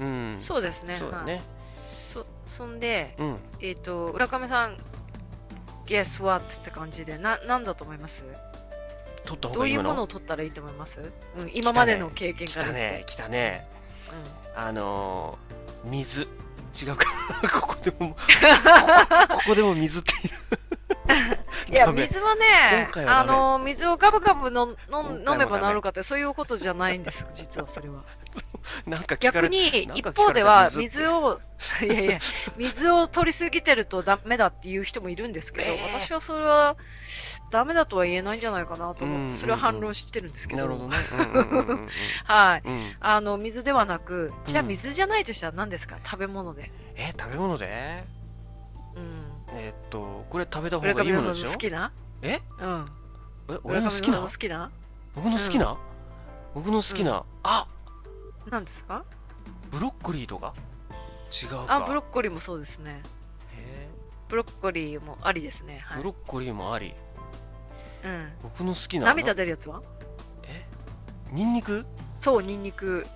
[0.00, 0.36] うん。
[0.38, 0.92] そうですね。
[0.92, 1.42] はいそうだね。
[2.02, 3.36] そそんでうん。
[3.60, 4.78] えっ、と浦上さん
[5.86, 6.44] Guess what?
[6.44, 7.18] って感じで。
[7.18, 8.24] ななんだと思います？
[9.24, 11.00] 取った方どういうものがいいものを取ったらいいと思います、
[11.36, 13.66] うん、今までの経験来かたね来たね。
[14.54, 14.62] うん。
[14.62, 16.28] あのー水。
[16.82, 17.06] 違うか。
[17.60, 18.16] ここでもこ
[19.28, 20.36] こここでも水っていう。
[21.72, 22.02] いや、ダメ。
[22.02, 22.44] 水はね
[22.84, 28.04] 今、回はあの、水をガブガブの飲今回もん飲めばダメ治るかって、そういうことじゃないんです、実はそれは。
[29.20, 31.40] 逆に、一方では、水を、
[31.82, 32.18] いやいや、
[32.56, 35.76] 水を取りすぎてるとダメだっていう人もいるんですけど、え。
[35.76, 36.76] ー私はそれは、
[37.50, 40.66] ダメだとは言えないんじゃないかなと思って、それは反論してるんですけど。
[42.24, 42.62] はい。
[42.64, 42.96] うん。
[43.00, 44.68] あの、水ではなく、じゃあうん。
[44.68, 45.98] 水じゃないとしたら何ですか？
[46.04, 46.72] 食べ物で。
[46.96, 48.04] え食べ物で？
[48.96, 49.26] うん。
[49.54, 51.50] えーっとこれ食べた方村がいいものでしょ？
[51.52, 51.92] 好きな？
[52.22, 52.40] え？
[52.60, 52.86] うん。
[53.48, 54.18] え俺の好きな？
[54.20, 54.70] の好きな？
[55.14, 55.76] 僕の好きな、
[56.54, 57.66] 僕の好きな、あ
[58.50, 59.04] 何ですか？
[59.70, 60.54] ブロッコリーとか？
[61.42, 61.66] 違うか。
[61.68, 63.02] あ、ブロッコリーもそうですね。
[63.52, 63.88] へ
[64.28, 65.80] ブロッコリーもありですね。
[65.84, 65.98] はい。
[65.98, 66.94] ーブロッコリーもあり。
[68.04, 68.32] うん。
[68.42, 69.82] 僕の好きな涙出るやつは？
[70.44, 70.64] え？
[71.32, 71.84] ニンニク？
[72.20, 73.06] そう、ニンニク。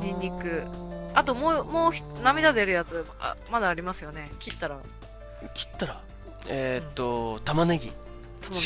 [0.00, 0.66] ニンニク。
[1.14, 4.30] あともう、もうひ涙出るやつ、あまだありますよね。
[4.38, 4.78] 切ったら、
[5.54, 6.02] 切ったら？
[6.48, 7.92] えーっと、玉ねぎ。
[8.40, 8.60] 玉ね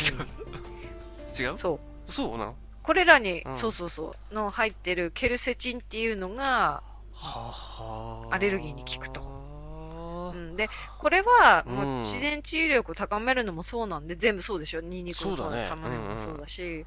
[1.39, 1.53] 違う。
[1.55, 1.59] ぎ。
[1.59, 2.13] そう。
[2.13, 2.55] そうなの？
[2.87, 3.55] これらに、うん。
[3.55, 6.85] そうそうそう、の入ってるケルセチンっていうのが、
[8.31, 9.21] アレルギーに効くと。
[9.21, 11.95] とうん、で、これは、もうん。
[11.97, 14.81] う自然治癒力を高めるのもそうなんで、全部そうでしょ。
[14.81, 15.67] ニンニクもそうね。
[15.69, 16.87] 玉ねぎもそうだし、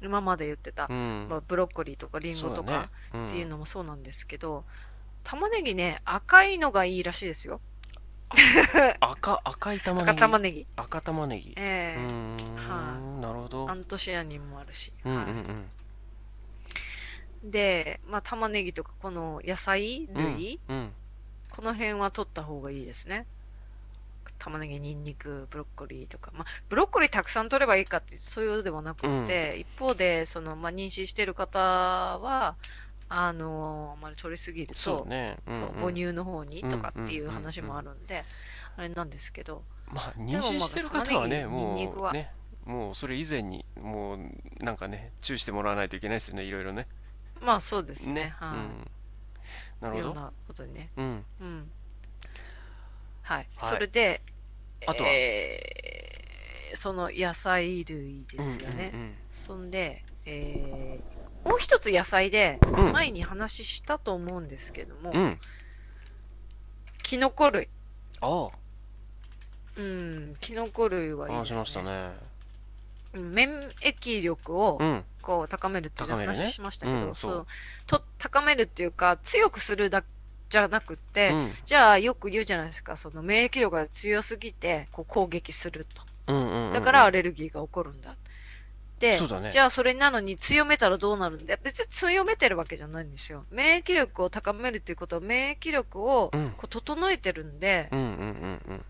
[0.00, 1.26] 今まで言ってた、うん。
[1.28, 2.88] まあ、ブロッコリーとかリンゴとか
[3.26, 4.64] っていうのもそうなんですけど、
[5.24, 7.60] 玉ねぎね、赤いのがいいらしいですよ。
[9.00, 10.10] 赤赤い玉ねぎ。
[10.10, 10.66] 赤玉ねぎ。
[10.76, 11.50] 赤玉ねぎ。
[11.50, 11.96] うえ。
[11.98, 13.68] えーんなるほど。
[13.70, 14.92] アントシアニンもあるし。
[15.04, 15.34] うんうんはい。
[17.50, 20.92] で、まあ、玉ねぎとか、この野菜うん類、うん。
[21.50, 23.26] この辺は取った方がいいですね。
[24.38, 26.30] 玉ねぎ、ニンニク、ブロッコリーとか。
[26.34, 32.56] まあ、ブロッコリーたくさん取ればいいかって、そういうのではなくて、一方で、その、まあ、妊娠している方は、
[33.12, 35.36] あの、あまり取りすぎると、そうね。
[35.46, 38.24] うんそううん母乳の方にとかっていううんうんうんうん話もあるんで、
[38.76, 42.30] あれなんですけど、まあ妊娠してる方はねでもうね
[42.64, 46.86] もうそれ以前にもうなんかね注意してもらわないといけないですよねいろいろね。
[47.40, 48.14] まあそうですね。
[48.14, 48.34] ね。
[48.38, 48.90] はい、うん。
[49.80, 49.98] なるほど。
[49.98, 50.90] いろんなことにね。
[50.96, 51.24] うん。
[51.40, 51.70] うん。
[53.22, 53.36] はい。
[53.38, 53.46] はい。
[53.56, 54.20] それで、
[54.86, 55.10] あとは？
[55.10, 58.92] えーその野菜類ですよね。
[58.94, 59.16] うん。
[59.32, 62.58] そんで、えーもう一つ野菜で、
[62.92, 65.38] 前に話したと思うんですけども、うん。
[67.02, 67.68] キノコ類。
[68.20, 68.48] あ
[69.76, 71.54] うん、キノコ類あはいいですね。
[71.54, 71.90] 話しましたね。
[73.14, 73.50] うん免
[73.80, 75.04] 疫力をうん。
[75.22, 77.46] こう高めるっていう話しましたけど、うんそう。
[77.86, 80.04] と高めるっていうか強くするだ
[80.48, 81.52] じゃなくって、うん。
[81.64, 86.02] じゃあよく言うじゃないですか、その免疫力が強すぎてこう攻撃すると。
[86.72, 88.14] だからアレルギーが起こるんだ
[89.00, 89.50] ね。
[89.50, 93.46] じゃあそれなのに強めたらどうなるんだ別に強めてるわけじゃないんですよ。
[93.50, 96.50] 免疫力を高めるっていうことは免疫力をうん。
[96.50, 98.84] こう整えてるんで、うんうんうんうん。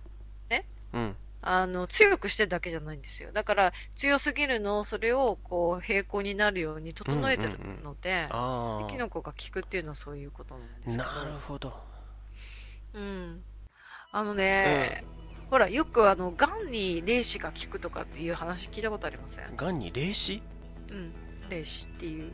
[0.48, 0.64] ね？
[0.92, 1.16] うん。
[1.42, 3.32] あの、強くしてるだけじゃないんですよ。
[3.32, 8.26] だから強すぎるのをそれをこう平行になるように整えてるので、
[8.90, 11.10] キノコが効くっていうのはそういうことなんですけど。
[11.10, 11.72] なるほど。
[12.92, 13.42] うん。
[14.12, 15.02] あのね、
[15.50, 19.56] ほら、よくあの、癌に霊視が効くとかっていう話聞いたことありません？
[19.56, 20.42] がんに霊視？
[20.90, 21.12] うん。
[21.48, 22.30] 霊視っていう、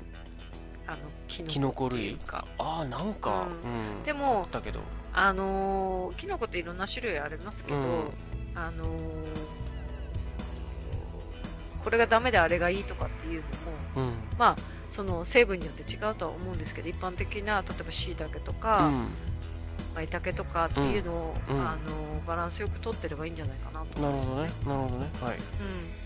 [0.87, 2.17] あの、キキノコ類？
[2.17, 2.47] か。
[2.59, 3.49] ああなんか。
[3.65, 3.99] うん。
[3.99, 4.03] うん。
[4.05, 4.81] でもだけど。
[5.15, 8.11] あのーキノコっていろんな種類ありますけど、うん。
[8.55, 8.89] あのー
[11.83, 13.43] これがダメであれがいいとかっていう
[13.95, 14.15] のも、うん。
[14.37, 14.57] まあ、
[14.91, 18.55] その成分によって違うとは思うんですけど、一般的な、例えば椎茸とう
[19.97, 21.61] か、ん舞茸とかっていうのを、うん。
[21.61, 24.77] あのバランスよく取ってればいいんじゃないかなと思うんですよなるほどね。
[24.77, 25.11] なるほどね。
[25.23, 25.37] はい。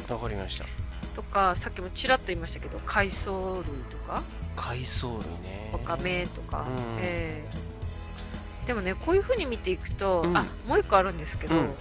[0.09, 0.15] うん。
[0.15, 0.67] わかりました。
[1.15, 4.23] とか、さっきもちらっと言いましたけど、海藻類とか、
[4.57, 5.71] 海藻類ね。
[5.73, 8.67] わかめとか、うんええ。
[8.67, 10.37] でもね、こういう風に見ていくと、うん。
[10.37, 11.75] あ、もう一個あるんですけど、うん。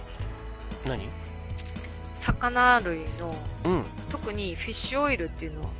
[0.86, 1.08] 何？
[2.18, 3.84] 魚類の、うん。
[4.08, 5.70] 特にフィッシュオイルっていうの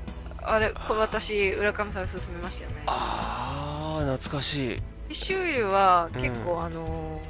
[0.43, 2.83] あれ、これ私、浦上さんに勧めましたよね。
[2.87, 4.83] ああ懐かしい
[5.15, 6.21] シュオイルはうん。
[6.23, 7.21] 結構、あの、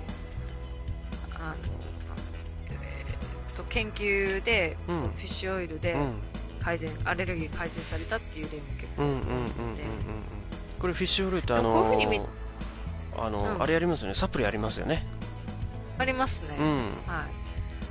[1.35, 1.55] あの、
[2.71, 4.95] えーっと、研究で、うん。
[4.97, 6.15] そのフィッシュオイルでうん。
[6.61, 9.47] 改善、アレルギー改善されたっていう例も結構うんうんうんうんうんうん。
[10.79, 12.21] これフィッシュオイルってあこういうのふうに見
[13.17, 13.63] あの、うん。
[13.63, 14.15] あれやりますよね。
[14.15, 15.07] サプリありますよね。
[15.99, 16.57] ありますね。
[16.59, 16.77] うん。
[17.13, 17.27] はい。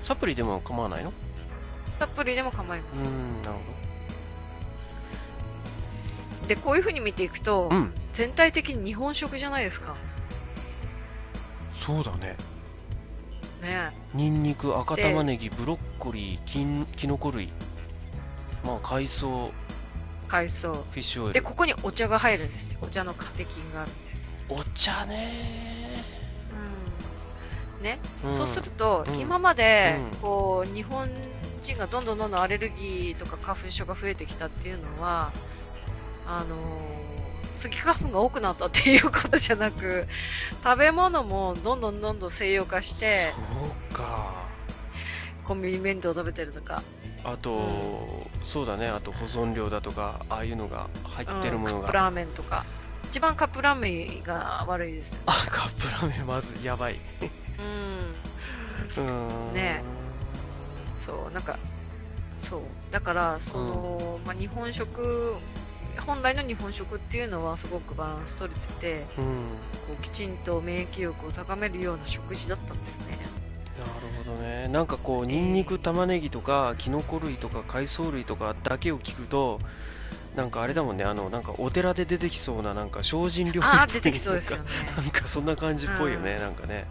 [0.03, 1.11] サプリでも構わないの？
[1.97, 3.07] たっぷりでも構いません。
[3.07, 3.55] うんなる
[6.49, 9.95] で、こういう風に見ていくと、うん全体的に日本食じゃないですか。
[11.71, 12.35] そうだね
[13.61, 17.53] ねニンニク赤玉ねぎブロッコリーキンキノコ類
[18.65, 19.51] まあ海藻
[20.27, 20.73] 海藻。
[20.73, 22.79] フィッシュオイで、ルここにお茶が入るんですよ。
[22.81, 24.61] お茶のカテキンがあるんで。
[24.61, 26.03] お茶ね
[27.77, 27.83] うん。
[27.83, 27.99] ね。
[28.25, 31.09] うんそうすると、うん今までうん、こう、日本
[31.61, 35.31] 人がどんどんどんどんアレルギーとか花粉症が増えてきたっていうのは、
[36.31, 40.07] あのー、スギ花粉が多くなったっていうことじゃなく、
[40.63, 44.47] 食べ物もどんどんどんどん西洋化して、そうか。
[45.43, 46.83] コンビニ弁当食べてるとか、
[47.23, 48.87] あと、そうだね。
[48.87, 52.65] あと保存料だとかああいうのが入ってるうんものが、カップラーメンとか。
[53.05, 55.19] 一番カップラーメンが悪いです。
[55.25, 56.95] あカップラーメンまずやばい。
[57.57, 59.03] うん。
[59.03, 59.53] うーん。
[59.55, 59.81] ね。
[60.95, 61.57] そう、なんか、
[62.37, 62.61] そう。
[62.91, 65.35] だから、その、まあ、日本食、
[65.99, 69.25] 本来の日本食っていうのはすごくバランス取れてて、うん。
[69.87, 73.17] こうきちんと免疫力を高めるような食事だったんですね。
[73.79, 74.67] なるほどね。
[74.67, 79.59] なんかこうニンニク玉ねぎとかキノコ類とか海藻類とかだけを聞くと
[80.35, 81.03] なんかあれだもんね。
[81.03, 83.79] あのなんかお寺で出てきそうななんか精進料理っぽい。
[83.79, 84.65] ああ、出てきそうですよね。
[84.97, 86.39] なんかそんな感じっぽいよね、うん。
[86.39, 86.85] なんかね。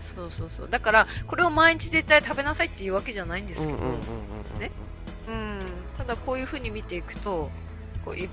[0.00, 0.68] そうそうそう。
[0.68, 3.98] だから、これを毎日絶対食べなさいっていうわけじゃないんですけど、うんうんうんうん
[4.54, 4.70] うんね。
[5.28, 5.60] うん、
[5.96, 7.50] ただこういう風に見ていくと、
[8.04, 8.28] こうい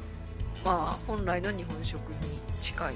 [0.63, 2.93] まあ、本来の日本食に近い。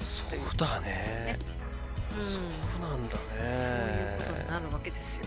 [0.00, 1.38] そうだね。
[2.16, 2.24] うん。
[2.24, 3.56] そうなんだね。
[3.56, 5.26] そういうことになるわけですよ。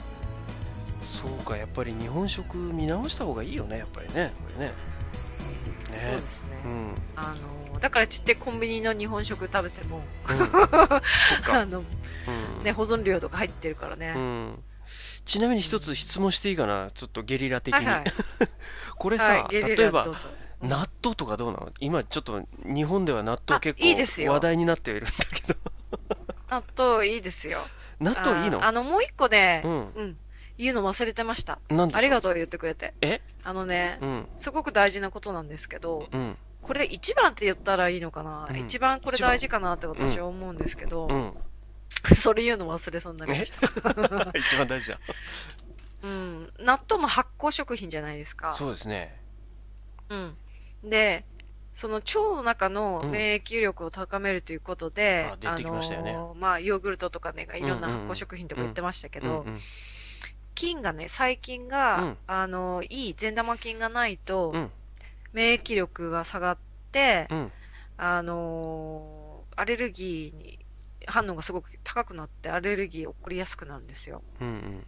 [1.01, 4.33] そうかやっぱり日本食見直した方がいいよねやっぱりね。
[4.37, 4.73] これね。
[5.91, 5.97] ね。
[5.97, 6.47] そうですね。
[6.65, 7.35] うん、あ
[7.73, 12.63] のだからちってコンビニの日本食食べても、うん、 あのうん。
[12.63, 14.13] ね保存料とか入ってるからね。
[15.19, 16.89] うん、ちなみに一つ質問していいかな？
[16.91, 18.05] ちょっとゲリラ的に、はいはい。
[18.97, 20.07] これさ、はい、例えば。
[20.61, 21.71] 納豆とかどうなの？
[21.79, 25.59] 今ちょっと日本では納豆あ結構話題になっているんだけど。
[26.51, 27.61] 納豆いいですよ。
[28.01, 28.61] 納豆いいの？
[28.61, 29.71] ああの、もう一個ね、うん。
[29.71, 30.17] うん。
[30.57, 31.59] 言うの忘れてました。
[31.69, 32.93] ありがとう言ってくれて。
[32.99, 33.21] え？
[33.43, 34.27] あのねう、ん。
[34.35, 36.37] すごく大事なことなんですけど、うん。
[36.61, 38.57] これ一番って言ったらいいのかな、うん。
[38.57, 41.33] 一番これ大事かなって私は思うんですけど、うん
[42.15, 43.67] それ言うの忘れそうになりました。
[44.37, 44.99] 一番大事だ。
[46.01, 46.53] うん。
[46.59, 48.53] 納豆も発酵食品じゃないですか。
[48.53, 49.19] そうですね。
[50.09, 50.37] うん。
[50.83, 51.25] で、
[51.73, 53.11] その腸の中のうん。
[53.11, 56.13] 免疫力を高めるということで、あ出てきましたよね。
[56.13, 58.01] のーまあ、ヨーグルトとかね、いろんなうんうん。
[58.01, 59.59] うん発酵食品とか言ってましたけど、うんうん。
[60.55, 62.17] 菌がね、細菌が、うん。
[62.27, 64.71] あの、いい善玉菌がないと、うん。
[65.33, 66.57] 免疫力が下がっ
[66.91, 67.51] て、うん。
[67.97, 70.65] あのーアレルギーに、
[71.09, 74.23] 反応がすごく高くなって、アレルギー起こりやすくなるんですよ。
[74.41, 74.87] うんうん。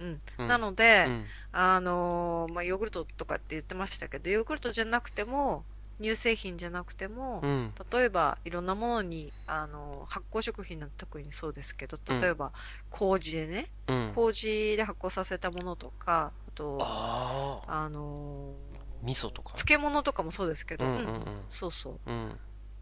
[0.00, 0.22] うん。
[0.46, 1.26] なので、うん。
[1.52, 5.66] あのーまあ、ヨーグルトとかって言ってましたけど、ヨーグルトじゃなくても、
[6.00, 7.74] 乳製品じゃなくても、うん。
[7.90, 12.52] 例えばいろんなものに、あのー発酵食品なんて特にそうですけど、例えば、
[12.90, 14.12] 麹でね、うん。
[14.14, 16.78] 麹で発酵させたものとか、あと、
[17.66, 19.52] あのー味噌とか。
[19.56, 21.06] 漬物とかもそうですけど、うんうんうん。
[21.06, 21.24] うん。
[21.48, 22.00] そうそう。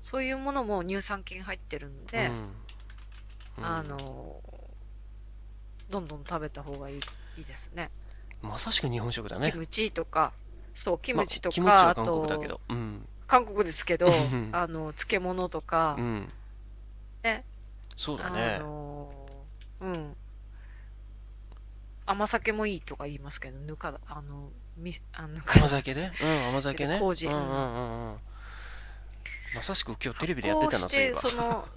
[0.06, 2.28] うんそういうものも乳酸菌入ってるんで、
[3.58, 3.64] うん。
[3.64, 4.66] あのー
[5.90, 7.00] どんどん食べた方がいい
[7.38, 7.90] いいですね。
[8.42, 9.50] まさしく日本食だね。
[9.52, 10.32] キムチとか、
[10.74, 12.60] そう、キムチとか、まあ韓国だけと、ど。
[12.68, 13.08] うん。
[13.26, 16.32] 韓国ですけどうん、あの、漬物とかう、ん。
[17.22, 17.44] ね、
[17.90, 18.58] あそうだね。
[18.60, 20.16] のーうん。
[22.06, 26.12] 甘酒もいいとか言いますけど、ぬかだ、あの、み、あの、甘酒ね。
[26.20, 26.98] うん甘酒ね。
[27.02, 28.20] 麹うんうんうんうん
[29.54, 31.68] まさしく今日テレビでやってたなそういえばその、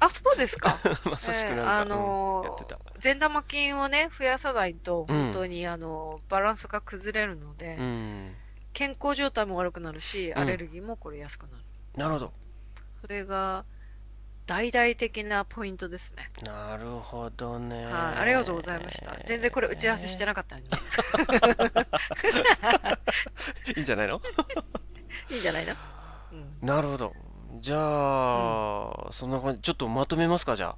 [0.00, 0.78] あ、そうですか？
[1.04, 8.34] まさしくえーあなんか、のーうんやってた善玉菌をね、増やさないと、うん本当に、あの、バランスが崩れるので、うん
[8.72, 11.64] 健康状態も悪くなるし、うんアレルギーも起こりやすくなる。
[11.96, 12.32] なるほど
[13.02, 13.64] それが、
[14.46, 16.30] 大々的なポイントですね。
[16.42, 19.16] なるほどねはい、ありがとうございました。
[19.24, 20.68] 全然これ打ち合わせしてなかったのに。
[23.76, 24.20] いいんじゃないの？
[25.30, 25.72] いいんじゃないの？
[25.72, 25.78] うん。
[26.64, 27.12] なるほど。
[27.60, 29.60] じゃあ、そんな感じ。
[29.60, 30.74] ちょっとまとめますかじゃ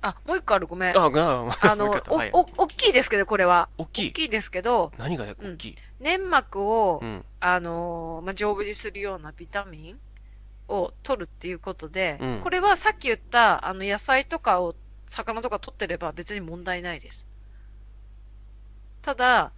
[0.00, 0.96] あ、もう一個ある、ごめん。
[0.96, 1.90] ああがあの、
[2.32, 3.68] お、お、大きいですけど、これは。
[3.78, 4.10] 大きい？
[4.10, 5.76] 大きいですけど、何が大きい？
[6.00, 7.24] 粘膜を、うん。
[7.40, 9.98] あのーまあ、丈夫にするようなビタミン
[10.68, 12.38] を取るっていうことで、うん。
[12.38, 14.74] これはさっき言った、あの、野菜とかを、
[15.06, 17.26] 魚とか取ってれば別に問題ないです。
[19.02, 19.52] ただ、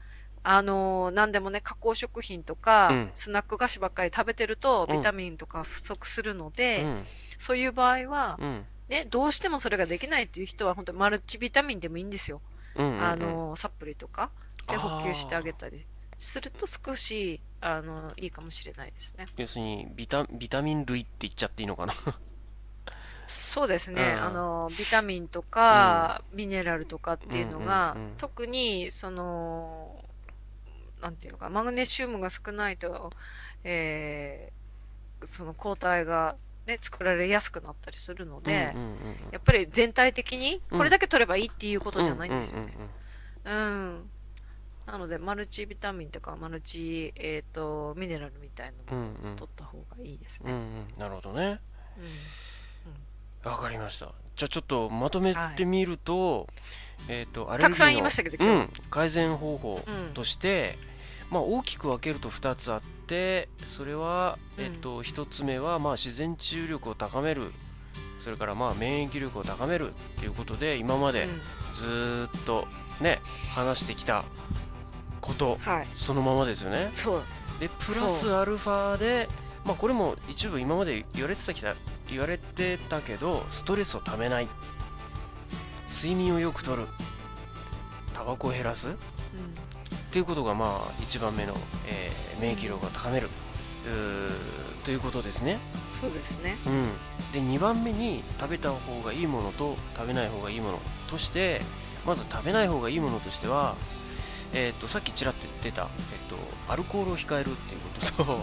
[0.49, 3.11] あのー何でもね、加工食品とか、うん。
[3.15, 4.97] スナック菓子ばっかり食べてると、うん。
[4.97, 7.05] ビタミンとか不足するのうで、ん。
[7.39, 8.65] そういう場合は、うん。
[8.89, 12.41] ね、どうしてもそれができないっていう人は、本当にマルチビタミンでもいいんですよ。
[12.77, 13.03] うんうんうん。
[13.03, 14.31] あの、サプリとか
[14.69, 15.87] で補給してあげたり
[16.19, 19.27] すると少し、あの、いいかもしれないですね。
[19.37, 21.95] 要するにビタビタミン類って言っちゃっていいのかな？
[23.27, 24.17] そうですね。
[24.17, 24.23] うん。
[24.23, 29.86] あの、ビタミンとか、ミネラルとかっていうのが、うんうんうん特に、その、
[31.01, 33.11] なんていうのか、マグネシウムが少ないと、
[33.65, 36.37] えー、その抗体が
[36.67, 38.97] ね、作られやすくなったりするので、うんうんうん
[39.33, 40.79] やっぱり全体的に、うん。
[40.79, 42.75] これだけ取ればいいっていうことじゃないんですよね。
[43.45, 43.63] うんうんう
[43.99, 44.11] ん。
[44.87, 49.37] なので、マルチビタミンとか、マルチ、えっ、と、ミネラルみたいなうんのをうんうん。
[49.37, 50.59] 取った方がいいですうんうね。
[50.97, 50.99] ん。
[50.99, 51.61] なるほどね。
[53.45, 53.51] うん。
[53.51, 54.13] わかりました。
[54.37, 56.49] じゃあちょっとまとめてみると、
[57.09, 60.15] えっ、とアレルギーのたくさん言いましたけど今うん、改善方法うん。
[60.15, 60.79] として、
[61.31, 64.65] まあ大きく分けると2つあってそれは、うん。
[64.65, 67.53] えっと1つ目はまあ自然治癒力を高める。
[68.21, 71.41] それからまあ免疫力を高めるっていうことで今までうん。
[71.75, 72.67] ずーっと
[73.01, 73.21] ね
[73.55, 74.25] 話してきた
[75.21, 75.87] ことはい。
[75.95, 76.91] そのままですよね。
[77.61, 79.29] でプラスアルファで
[79.65, 81.75] まあこれも一部今まで言われてたきた
[82.11, 84.49] 言われてたけどストレスをためない
[85.89, 86.87] 睡眠をよくとる。
[88.15, 88.89] タバコを減らす？
[88.89, 88.93] っ
[90.11, 91.55] ていうことがまあ一番目の、
[91.87, 93.29] えー免疫力を高める。
[94.85, 95.59] ということですね、
[96.01, 96.57] そうですね。
[96.67, 96.93] うん、
[97.33, 100.79] で2番目に食べた方がいいものと食べない方がいいもの。
[101.11, 101.61] として
[102.05, 103.75] まず食べない方がいいものとしては、
[104.53, 106.37] えー、とさっきちらっと言ってた、えー、と
[106.73, 108.39] アルコールを控えるっていうこととう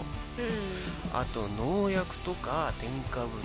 [1.14, 3.38] あと農薬とか添加物保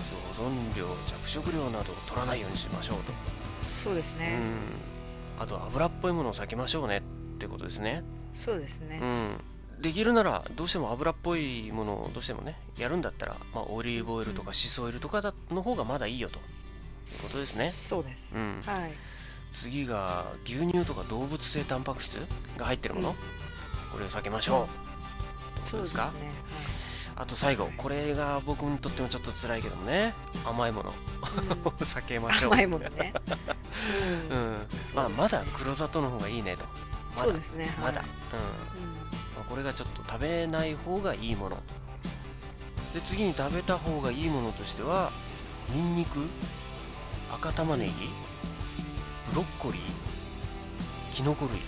[0.46, 3.16] 存料着色料などを取らないようにしましょうと、ん。
[3.70, 4.38] そうですね。
[5.38, 7.02] うん、あと油っぽいものを避けましょうねっ
[7.38, 8.04] てことですね、
[8.34, 9.00] そうですね。
[9.02, 9.06] う。
[9.06, 17.70] ん、できるならどうしても油っぽいものをどうしてもねやるんだったら、まあ、オリーブオイルとかシソオイルとかだの方がまだいいよと、ことですね。
[17.70, 18.34] そうです。
[18.36, 18.92] うん、はい。
[19.52, 22.20] 次が牛乳とか動物性タンパク質
[22.58, 23.16] が入ってるもの、うん。
[23.92, 24.68] これを避けましょ
[25.64, 26.02] う、そうですね。
[26.02, 26.12] はい
[27.20, 30.16] あと最後これが僕にとってもちょっと辛いけどもね。
[30.46, 30.94] 甘いもの。
[31.38, 31.70] うん。
[31.76, 33.14] 避けましょう甘いものね。
[34.30, 34.42] ううん。
[34.54, 36.64] んまあまだ黒砂糖の方がいいねと。
[36.64, 37.24] まだ。
[37.24, 37.70] そうですね。
[37.82, 38.40] まだ、はいうん。
[39.36, 41.58] まあこれがちょっと食べない方がいいもの。
[42.94, 45.12] で次に食べた方がいいものとしては
[45.74, 46.26] ニンニク。
[47.34, 47.92] 赤玉ねぎ
[49.30, 49.82] ブロッコリー。
[51.14, 51.60] キノコ類。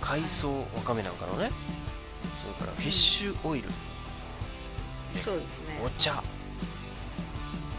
[0.00, 0.60] 海藻。
[0.76, 1.50] わかめなんかのね。
[2.56, 3.68] それからフィッシュオイル、
[5.12, 5.80] そうですね。
[5.84, 6.22] お茶。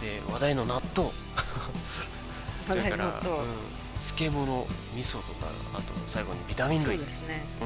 [0.02, 1.10] で話題の納豆。
[2.68, 3.48] それから、話題のとうん。
[4.00, 7.44] 漬物味噌とかあと最後にビタミンそう類ですね。
[7.62, 7.66] う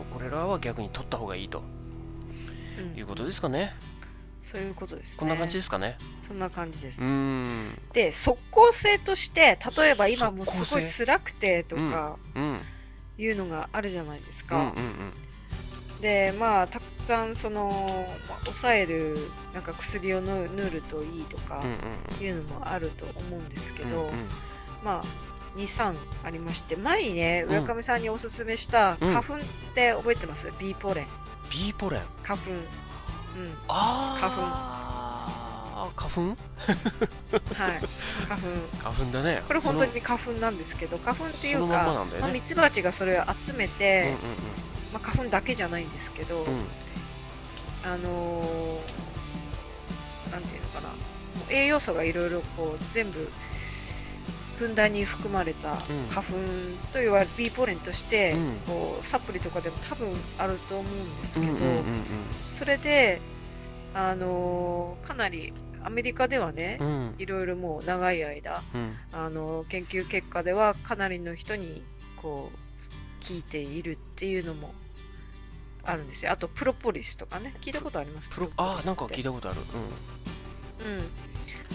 [0.00, 0.04] ん。
[0.12, 1.62] これらは逆に取った方がいいと。
[2.78, 2.98] うん。
[2.98, 3.74] いうことですかね、
[4.42, 5.18] そういうことですね。
[5.18, 5.96] こんな感じですかね。
[6.26, 7.02] そんな感じです。
[7.02, 7.04] う。
[7.06, 7.78] ん。
[7.92, 12.60] で、即効性として、例えば今もすごい辛くてとかうん。
[13.18, 14.80] いうのがあるじゃないですうんうんか。
[16.00, 17.68] で、まあ、たくさんその、
[18.28, 19.16] まあ抑える
[19.52, 24.12] なんか薬を塗塗るといいとかうんうんいうのもあると思うんですけど、うんうん
[24.82, 25.02] まあ、
[25.58, 25.94] 2、3
[26.24, 29.38] ありまして、前にね、うん浦上さんにおすすめしたうん花粉っ
[29.74, 31.06] て覚えてます、?B ポレン。
[31.50, 32.02] B ポレン？
[32.22, 32.50] 花粉。
[32.50, 32.58] うん。
[33.68, 36.20] あ花粉あ花粉？
[36.22, 36.36] はい。
[38.28, 38.48] 花粉。
[38.78, 44.16] 花粉だねこれ本当そに花粉なんですけど、花粉っていうか、まあ、ミツバチがそれを集めて、の
[44.92, 46.64] まあ、花粉だけじゃないんですけど、うん。
[47.84, 50.88] あのーなんていうのかな、
[51.48, 53.30] 栄養素がいろいろこう全部
[54.58, 55.76] ふんだんに含まれた
[56.10, 56.32] 花粉
[56.92, 58.56] と言われる B ポレンとして、うん。
[58.66, 60.08] こうサプリとかでも多分
[60.38, 61.54] あると思うんですけど、
[62.50, 63.20] それで、
[63.94, 65.52] あのーかなり
[65.84, 67.14] アメリカではね、うん。
[67.18, 68.96] いろいろもう長い間、うん。
[69.12, 71.82] あの研究結果ではかなりの人に
[72.16, 72.58] こう
[73.28, 74.72] 聞いているっていうのも
[75.84, 76.32] あるんですよ。
[76.32, 77.54] あとプロポリスとかね。
[77.60, 79.60] 聞いたことありますプロあなんか聞いたたことある。
[79.60, 81.02] うん。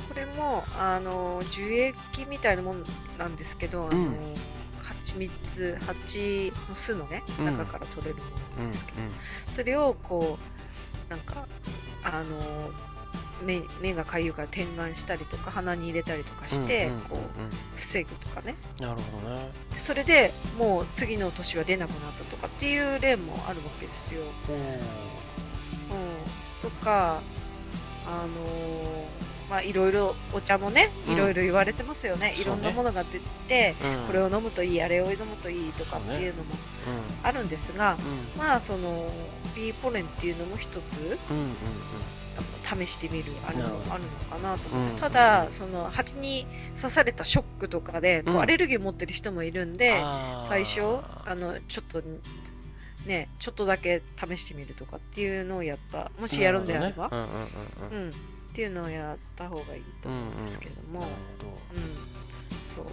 [0.10, 1.96] これもあの樹液
[2.28, 2.84] みたいなもん
[3.20, 4.34] なんですけど、あのうん
[4.82, 7.46] 蜂蜜蜂の巣のねうん。
[7.46, 8.24] 中から取れるも
[8.58, 8.98] うんうんのなんですけど、
[9.52, 10.40] それをこ
[11.08, 11.48] うなんか
[12.04, 12.72] あの
[13.44, 17.20] 目目がかゆいから点眼したりとか鼻に入れたりとかして、うんうんうんこう
[17.76, 18.56] 防ぐとかね。
[18.80, 19.52] うんなるほどね。
[19.74, 24.22] でそれでもう次の年は出なくなったとかっていう例もあるわけですよ。
[24.22, 24.26] う
[26.66, 27.20] ん、とか
[28.08, 31.14] あのーまあいろいろお茶もねうん。
[31.14, 34.08] いろいろ言われてますよね、いろんなものが出て、うん。
[34.08, 36.52] これを飲むといいあれを飲むといいとかっていうのも
[37.24, 37.98] あるんですが、
[38.36, 38.40] うん。
[38.40, 39.12] まあその
[39.56, 41.20] B ポレンっていうのも一つ。
[41.30, 41.56] うんうん
[42.64, 43.94] 試してみるあるほど。
[43.94, 45.00] あるのかなと思って、うん。
[45.00, 48.40] ただその蜂に刺されたショックとかでこううん。
[48.42, 50.48] アレルギーを持ってる人もいるんうんで、あー。
[50.48, 50.82] 最初
[51.26, 52.02] あのちょっと
[53.06, 56.12] ねちょっとだけ試してみるとかっていうのをやった。
[56.20, 58.04] もしやるんであれば、うんうんうんうん。
[58.04, 58.14] うん、っ
[58.54, 61.12] ていうのをやった方がいいと思うんですけども、なうん。
[62.66, 62.86] そう。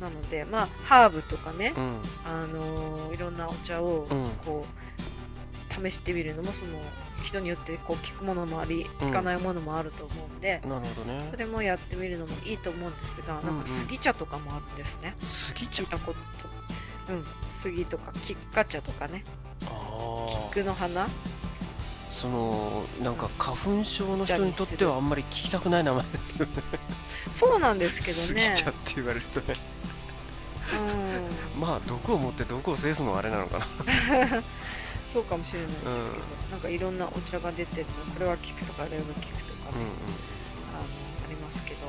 [0.00, 2.00] なのでまあハーブとかね、どうん。
[2.24, 4.30] あのーいろんなお茶をうん。
[4.44, 6.78] こう試してみるのもその
[7.22, 9.08] 人によってこう効くものもありうん。
[9.08, 11.26] 効かないものもあると思うんで、なるほどね。
[11.30, 13.46] それもやってみるのもいいと思うんですが、うんうん。
[13.46, 15.14] なんか杉茶とかもあるんですね。
[15.20, 15.84] 杉茶？
[15.84, 19.24] たことうん杉とか菊花茶とかね。
[19.66, 21.06] ああ菊の花。
[22.10, 26.04] そのなんか花粉症の人にとってはあんまり聞きたくない名前。
[27.30, 29.54] そうなんですけど杉ね茶って言われるとね。
[31.56, 31.60] うん。
[31.60, 33.66] まあ毒を持って毒を制すのはあれなのかな
[35.06, 39.86] そうかもしれないですけど、なんかいろんなお茶が出てるのこれは菊とかあれは菊とかね、うん
[40.74, 40.84] あの
[41.26, 41.86] ありますけど、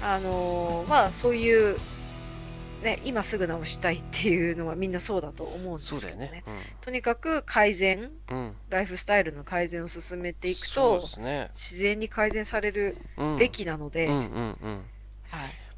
[0.00, 1.78] まああのーまあそういう、
[2.82, 6.10] ね、今すぐ直したいっていうのはみんなそうだと思うんうんですけどね。
[6.10, 6.44] そうだよね。
[6.82, 8.36] とにかく改善うん。
[8.36, 11.48] うんライフスタイルの改善を進めていくとね。
[11.54, 13.36] 自然に改善されるうん。
[13.36, 14.08] べきなので、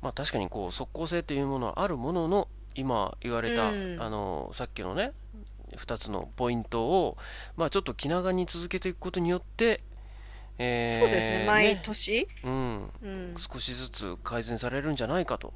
[0.03, 4.01] まあ確かにこう即効性というものはあるものの今言われた、うん。
[4.01, 5.13] あのさっきのね
[5.77, 7.17] 2つのポイントを、
[7.57, 9.81] まあ、ちょっと気長に続けていくことによって、
[10.59, 11.45] えーそうですね。
[11.47, 15.53] 毎年、うん、うん、少しずつ改善されるんじゃないかと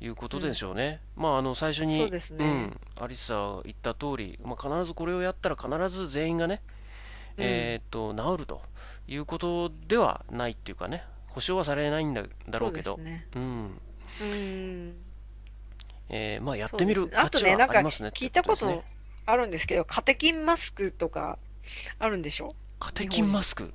[0.00, 1.00] いうことでしょうね。
[1.16, 2.44] まああの最初にそうですね。
[2.46, 6.62] ん、アリサ言った通り、まあ必ずこれをやったら必ず全員がね、
[7.36, 7.44] うん。
[7.44, 8.62] えーっと治ると
[9.08, 13.26] いうことではないっていうかね、保証はされないんだだろうけど、そうですね。
[13.34, 13.80] うん、
[14.20, 14.94] うん。
[16.08, 18.84] えーまあやってみる価値とね、なんかはありますね聞いたこと
[19.26, 21.38] あるんですけど、カテキンマスクとか
[21.98, 22.48] あるんでしょ？
[22.78, 23.72] カテキンマスク？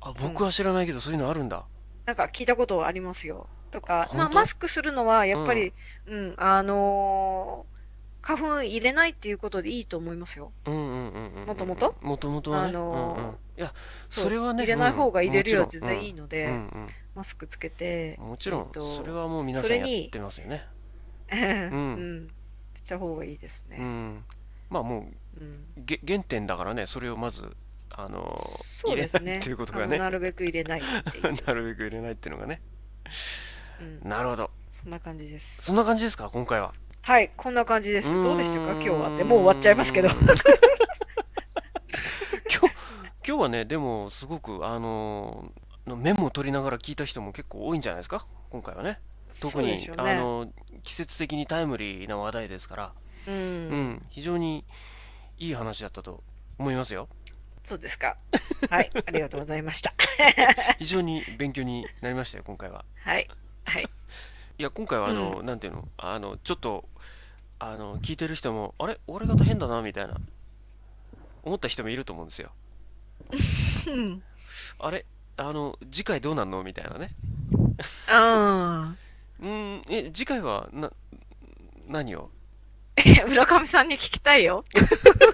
[0.00, 1.64] あ、僕は知らないけど、そういうのあるんだ。
[2.04, 3.48] なんか聞いたことありますよ。
[3.70, 5.72] とか、まあマスクするのはやっぱり、
[6.06, 7.76] うん、あのー
[8.22, 10.50] 花粉入れないっていうことでいいと思いますよ。
[10.64, 11.46] うんうんうんうんうん。
[11.46, 11.94] もともと？
[12.00, 12.68] もともとはね。
[12.70, 13.72] あのーうんうんいや、
[14.08, 20.66] それはね、入れない方が入れるようんり全然いいので、うんうんマスクつけて、もちろん、えっとそれはもう皆さんやってますよね。
[21.32, 22.28] うん、
[22.84, 23.78] した方がいいですね。
[23.80, 24.24] うん。
[24.70, 25.08] まあも
[25.38, 27.54] う、うんげ原点だからね、それをまず、
[27.90, 29.20] あのーそうですね。
[29.20, 30.82] 入れないっていうことがあねのなるべく入れない。
[31.46, 32.60] なるべく入れないっていうのがね。
[33.80, 34.50] うん、なるほど。
[34.72, 35.62] そんな感じです。
[35.62, 36.72] そんな感じですか、今回は。
[37.02, 38.12] はい、こんな感じです。
[38.22, 38.72] どうでしたか？
[38.72, 39.24] 今日はって。
[39.24, 40.08] もう終わっちゃいますけど。
[40.18, 40.18] 今
[42.68, 42.74] 日、
[43.26, 48.98] 今日はね、でも、すごく、あのーメモを取りながら聞いた人も結構多いんじゃないですか、今回はね。
[49.40, 49.92] 特に、ね。
[49.96, 50.52] あの
[50.82, 52.92] 季節的にタイムリーな話題ですから、
[53.26, 53.30] う。
[53.30, 54.64] うんん、非常に
[55.38, 56.22] いい話だったと
[56.58, 57.08] 思いますよ。
[57.64, 58.16] そうですか。
[58.70, 59.92] はい、ありがとうございました。
[60.78, 62.84] 非常に勉強になりましたよ、今回は。
[63.02, 63.28] はい。
[63.64, 63.88] はい。
[64.58, 66.88] いや、今回は、あの、なんていうの、あの、ちょっと、
[67.58, 70.14] あの、聞いてる人も、あれ、俺方変だな、みたいな、
[71.42, 72.52] 思った人もいると思うんですよ。
[73.88, 74.22] うん。
[74.78, 75.04] あれ、
[75.36, 76.62] あの、次回どうなんの？
[76.62, 77.10] みたいなね。
[78.08, 78.94] あ
[79.40, 80.90] うーん、え、次回は、な、
[81.86, 82.30] 何を？
[82.96, 84.64] ー村上さんに聞きたいよ。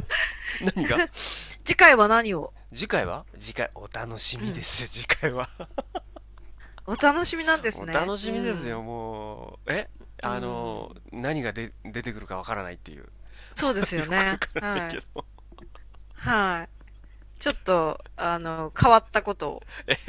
[0.74, 0.96] 何が？
[1.64, 2.52] 次回は何を？
[2.74, 3.24] 次回は？
[3.40, 5.48] 次回、お楽しみですよ、次回は。
[6.86, 7.92] お楽しみなんですおね。
[7.92, 9.72] 楽しみですよ、もう。
[9.72, 9.88] え？
[10.22, 13.02] あの、何がで出てくるかわからないっていう。
[13.02, 13.08] うん。
[13.54, 14.16] そうですよね。
[14.32, 15.00] わからはいないけ。
[15.14, 15.24] ど。
[16.14, 16.68] はい。
[17.38, 19.62] ちょっと、あの、変わったことを。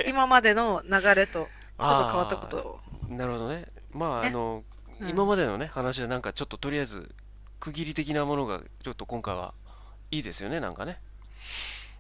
[0.08, 1.50] 今までの流れと、
[1.80, 2.80] ちょっと変わったことを。
[3.10, 3.66] なるほどね。
[3.92, 7.14] まあ、ねあの、うん今までのね、話はなんかちょっととりあえず、
[7.64, 9.54] 区切り的なものがちょっと今回は
[10.12, 11.00] いいですよね、なんかね。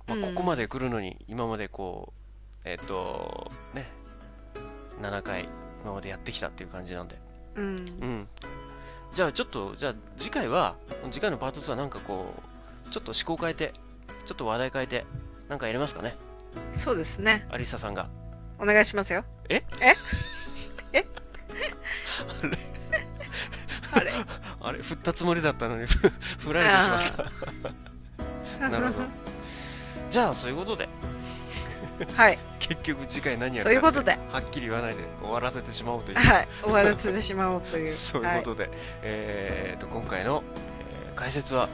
[0.07, 2.11] まあ、うんここまで来るのに、今までこ
[2.66, 3.88] う、えっと、ね、
[5.01, 5.47] 7回
[5.82, 7.18] 今までやってきたっていう感じなんで。
[7.55, 7.70] うんう。
[8.05, 8.28] ん。
[9.14, 10.76] じゃあちょっと、じゃあ次回は、
[11.11, 12.34] 次回のパート2はなんかこ
[12.86, 13.74] う、ちょっと思考変えて、
[14.26, 15.05] ちょっと話題変えて、
[15.47, 16.18] なんかやれますかね、
[16.74, 17.47] そうですね。
[17.49, 18.09] アリサさんが。
[18.59, 19.24] お願いしますよ。
[19.47, 19.64] え？
[19.80, 19.95] え？
[20.91, 21.05] え？
[23.95, 24.11] あれ？
[24.64, 26.09] あれ、振ったつもりだったのに、ふ
[26.39, 27.01] 振られてしまっ
[28.59, 28.70] た。
[28.70, 29.05] なるほど。
[30.09, 30.88] じゃあ、そういうことで、
[32.16, 32.39] はい。
[32.59, 36.47] 結局次回何やるかそういうことで、はっきり言わないで終わらせてしまおうという、はい。
[36.64, 37.93] 終わらせてしまおうという。
[37.93, 38.70] そういうことで、
[39.01, 40.43] えーと、今回の、
[40.80, 41.70] えー解説は、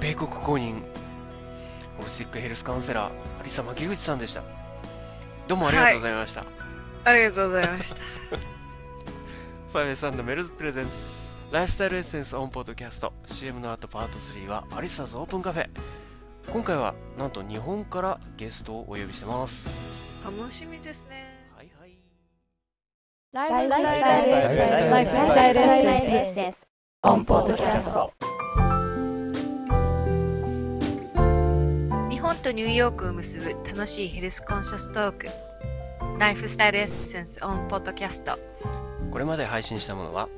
[0.00, 0.74] 米国公認、
[1.98, 3.12] ホリスティックヘルスカウンセラー、
[3.44, 4.42] 有沙牧口さんでした。
[5.48, 6.40] どうもありがとうございました。
[6.40, 6.48] はい。
[7.04, 8.00] ありがとうございました。
[9.74, 11.19] 5S& メルズプレゼンツ
[11.52, 15.68] ライフスタイルエッセンスオンポッドキャスト CM の後パート3はアリサーズオープンカフェ
[16.52, 19.68] 今回はなんと日本からゲストをお呼びしてます
[20.24, 21.48] 楽しみですね。
[21.56, 21.90] はいはい
[23.32, 24.00] ライフスタイル
[24.90, 26.56] Lifestyle Essence
[27.02, 28.12] on Podcast
[32.10, 35.26] 日本とニューヨークを結ぶ楽しいヘルスコンシャストーク。
[36.20, 38.38] Lifestyle Essence on Podcast。
[39.10, 40.28] これまで配信したものは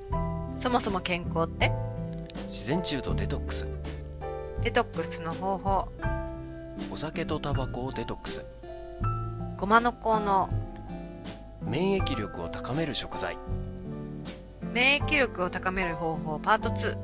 [0.63, 1.73] そもそも健康って？
[2.47, 3.67] 自然治癒とデトックス
[4.63, 5.89] デトックスの方法。
[6.89, 8.45] お酒とタバコをデトックス
[9.57, 10.49] ごまの効能。
[11.63, 13.37] 免疫力を高める食材
[14.73, 16.97] 免疫力を高める方法パート2。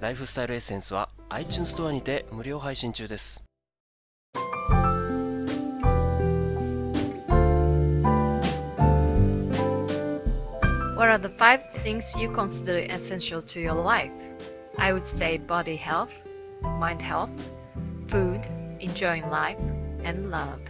[0.00, 3.42] ライフスタイルエッセンスは iTunes ストアにて無料配信中です
[10.96, 14.10] What are the five things you consider essential to your life?
[14.78, 16.22] I would say body health,
[16.62, 17.30] mind health,
[18.08, 18.40] food,
[18.80, 19.58] enjoying life,
[20.02, 20.60] and love.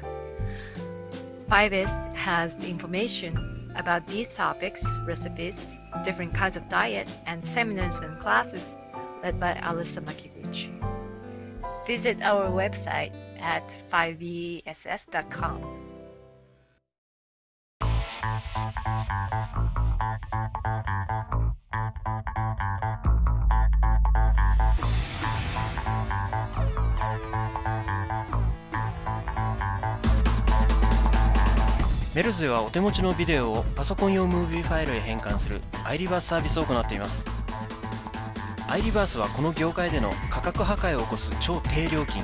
[1.49, 8.77] 5S has information about these topics, recipes, different kinds of diet, and seminars and classes
[9.23, 10.73] led by Alyssa Makiguchi.
[11.87, 15.75] Visit our website at 5ess.com.「
[32.15, 37.27] メルズではお手持ちのビデオをパソコン用ムービーファイルへ変換する iReverse サービスを行っています。
[38.69, 42.23] iReverse はこの業界での価格破壊を起こす超低料金。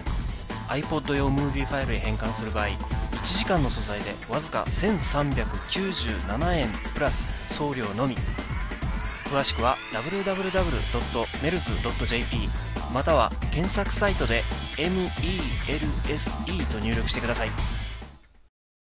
[0.69, 2.77] iPod 用ムービーファイルへ変換する場合1
[3.39, 8.17] 時間の素材でわずか1397円プラス送料のみ。
[9.25, 10.89] 詳しくは www.mels.jp
[12.95, 14.45] または検索サイトで
[14.77, 17.80] MELSE と入力してください。